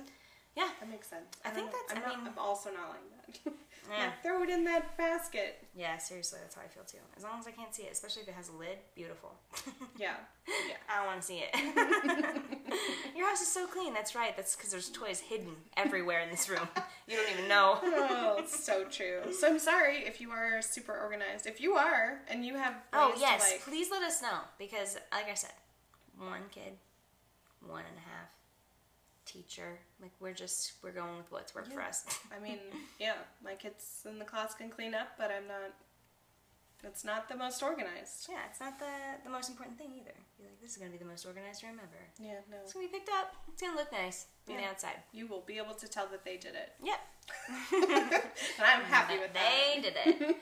Yeah. 0.57 0.69
that 0.79 0.89
makes 0.89 1.07
sense 1.07 1.29
I 1.45 1.49
don't 1.49 1.55
think 1.55 1.67
know. 1.71 1.77
that's- 1.77 1.91
I'm, 1.91 1.97
I 1.97 2.07
not, 2.15 2.23
mean- 2.23 2.33
I'm 2.33 2.39
also 2.39 2.69
not 2.71 2.89
like 2.89 3.05
that 3.45 3.53
Yeah. 3.89 4.03
Like, 4.07 4.21
throw 4.21 4.43
it 4.43 4.49
in 4.49 4.65
that 4.65 4.97
basket 4.97 5.63
Yeah, 5.73 5.97
seriously, 5.97 6.39
that's 6.41 6.55
how 6.55 6.61
I 6.61 6.67
feel 6.67 6.83
too. 6.83 6.97
As 7.15 7.23
long 7.23 7.39
as 7.39 7.47
I 7.47 7.51
can't 7.51 7.73
see 7.73 7.83
it, 7.83 7.91
especially 7.93 8.23
if 8.23 8.27
it 8.27 8.33
has 8.33 8.49
a 8.49 8.53
lid, 8.53 8.77
beautiful. 8.95 9.31
yeah 9.97 10.15
yeah 10.45 10.75
I 10.89 10.97
don't 10.97 11.05
want 11.07 11.21
to 11.21 11.25
see 11.27 11.39
it. 11.45 11.55
Your 13.15 13.27
house 13.29 13.41
is 13.41 13.47
so 13.47 13.65
clean. 13.67 13.93
That's 13.93 14.13
right. 14.15 14.35
That's 14.35 14.55
because 14.55 14.71
there's 14.71 14.89
toys 14.89 15.19
hidden 15.21 15.55
everywhere 15.77 16.19
in 16.21 16.29
this 16.29 16.49
room. 16.49 16.67
You 17.07 17.15
don't 17.17 17.31
even 17.31 17.47
know. 17.47 17.79
oh, 17.81 18.35
it's 18.39 18.63
so 18.63 18.83
true. 18.85 19.31
So 19.31 19.47
I'm 19.47 19.59
sorry 19.59 19.99
if 20.05 20.19
you 20.19 20.31
are 20.31 20.61
super 20.61 20.97
organized. 20.97 21.45
If 21.47 21.61
you 21.61 21.73
are 21.75 22.19
and 22.29 22.43
you 22.45 22.55
have 22.55 22.73
Oh 22.93 23.13
yes, 23.17 23.45
to 23.45 23.51
like 23.53 23.61
please 23.61 23.87
let 23.91 24.03
us 24.03 24.21
know 24.21 24.39
because, 24.59 24.97
like 25.13 25.29
I 25.29 25.33
said, 25.33 25.53
one 26.17 26.43
kid, 26.51 26.73
one 27.65 27.83
and 27.87 27.97
a 27.97 28.09
half, 28.09 28.29
teacher. 29.27 29.77
Like 30.01 30.11
we're 30.19 30.33
just 30.33 30.73
we're 30.83 30.91
going 30.91 31.17
with 31.17 31.31
what's 31.31 31.53
worked 31.53 31.71
for 31.73 31.81
us. 31.81 32.05
I 32.35 32.39
mean, 32.43 32.59
yeah, 32.99 33.13
my 33.43 33.53
kids 33.53 34.01
in 34.09 34.17
the 34.19 34.25
class 34.25 34.55
can 34.55 34.69
clean 34.69 34.93
up, 34.95 35.09
but 35.17 35.29
I'm 35.31 35.47
not. 35.47 35.73
It's 36.83 37.03
not 37.03 37.27
the 37.27 37.35
most 37.35 37.63
organized. 37.63 38.27
yeah, 38.29 38.45
it's 38.49 38.59
not 38.59 38.77
the 38.77 38.85
the 39.23 39.29
most 39.31 39.49
important 39.49 39.77
thing 39.79 39.89
either. 39.99 40.13
You're 40.39 40.49
like, 40.49 40.61
this 40.61 40.71
is 40.71 40.77
gonna 40.77 40.91
be 40.91 40.97
the 40.99 41.05
most 41.05 41.25
organized 41.25 41.63
room 41.63 41.79
ever. 41.81 42.03
Yeah, 42.19 42.39
no. 42.51 42.57
It's 42.63 42.71
gonna 42.73 42.85
be 42.87 42.91
picked 42.93 43.09
up. 43.09 43.33
It's 43.51 43.61
gonna 43.61 43.75
look 43.75 43.91
nice 43.91 44.27
the 44.45 44.53
Yeah. 44.53 44.69
outside. 44.69 45.01
You 45.11 45.25
will 45.27 45.41
be 45.41 45.57
able 45.57 45.73
to 45.73 45.87
tell 45.87 46.07
that 46.07 46.23
they 46.23 46.37
did 46.37 46.53
it. 46.53 46.73
Yep. 46.83 46.99
and 47.73 48.65
I'm 48.65 48.81
happy 48.95 49.17
with 49.17 49.33
they 49.33 49.39
that. 49.39 49.73
They 49.75 49.81
did 49.81 49.95
it. 50.05 50.37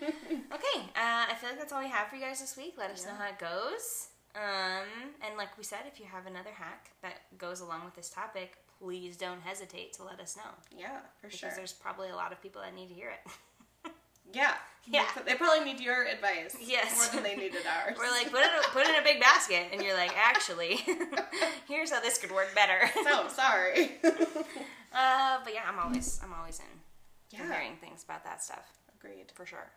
Okay, 0.54 0.80
uh, 0.96 1.24
I 1.32 1.34
feel 1.40 1.50
like 1.52 1.58
that's 1.60 1.72
all 1.74 1.80
we 1.82 1.88
have 1.90 2.10
for 2.10 2.16
you 2.18 2.22
guys 2.22 2.42
this 2.42 2.58
week. 2.58 2.76
Let 2.78 2.92
us 2.92 3.06
know 3.06 3.14
how 3.18 3.30
it 3.30 3.40
goes. 3.40 4.10
Um, 4.36 5.12
and 5.26 5.38
like 5.38 5.58
we 5.58 5.64
said, 5.64 5.80
if 5.92 6.00
you 6.00 6.06
have 6.06 6.26
another 6.26 6.52
hack 6.54 6.92
that 7.02 7.22
goes 7.38 7.62
along 7.62 7.86
with 7.86 7.96
this 7.96 8.10
topic, 8.10 8.58
please 8.80 9.16
don't 9.16 9.42
hesitate 9.42 9.94
to 9.94 10.04
let 10.04 10.20
us 10.20 10.36
know. 10.36 10.52
Yeah, 10.78 11.00
for 11.22 11.28
Because 11.28 11.40
sure. 11.40 11.50
there's 11.56 11.72
probably 11.74 12.10
a 12.10 12.16
lot 12.16 12.32
of 12.34 12.42
people 12.42 12.62
that 12.62 12.76
need 12.76 12.90
to 12.90 12.94
hear 12.94 13.10
it. 13.12 13.20
Yeah. 14.34 14.56
Yeah. 14.88 15.06
They 15.26 15.36
probably 15.36 15.64
need 15.64 15.80
your 15.80 16.04
advice. 16.04 16.58
Yes. 16.60 16.98
More 17.14 17.22
than 17.22 17.24
they 17.32 17.36
needed 17.42 17.62
ours. 17.68 17.96
We're 17.98 18.10
like, 18.10 18.32
put 18.32 18.42
it 18.42 18.50
put 18.74 18.82
it 18.82 18.90
in 18.90 18.96
a 19.00 19.04
big 19.04 19.22
basket, 19.22 19.68
and 19.72 19.82
you're 19.84 19.94
like, 19.94 20.12
actually, 20.18 20.80
here's 21.68 21.92
how 21.92 22.02
this 22.02 22.18
could 22.18 22.32
work 22.32 22.54
better. 22.56 22.90
so 23.04 23.28
sorry. 23.30 23.92
uh, 24.04 25.38
but 25.44 25.54
yeah, 25.54 25.62
I'm 25.72 25.78
always 25.80 26.20
I'm 26.24 26.34
always 26.34 26.60
in 26.60 27.38
Yeah. 27.38 27.48
hearing 27.48 27.76
things 27.80 28.04
about 28.04 28.24
that 28.24 28.44
stuff 28.44 28.66
Agreed. 29.00 29.32
for 29.36 29.46
sure. 29.46 29.70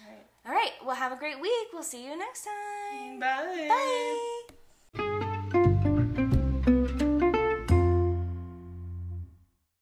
All 0.00 0.10
right. 0.10 0.26
All 0.46 0.52
right, 0.52 0.72
well, 0.84 0.96
have 0.96 1.12
a 1.12 1.16
great 1.16 1.40
week. 1.40 1.68
We'll 1.72 1.82
see 1.82 2.04
you 2.04 2.16
next 2.16 2.44
time. 2.44 3.20
Bye. 3.20 3.66
Bye. 3.68 4.54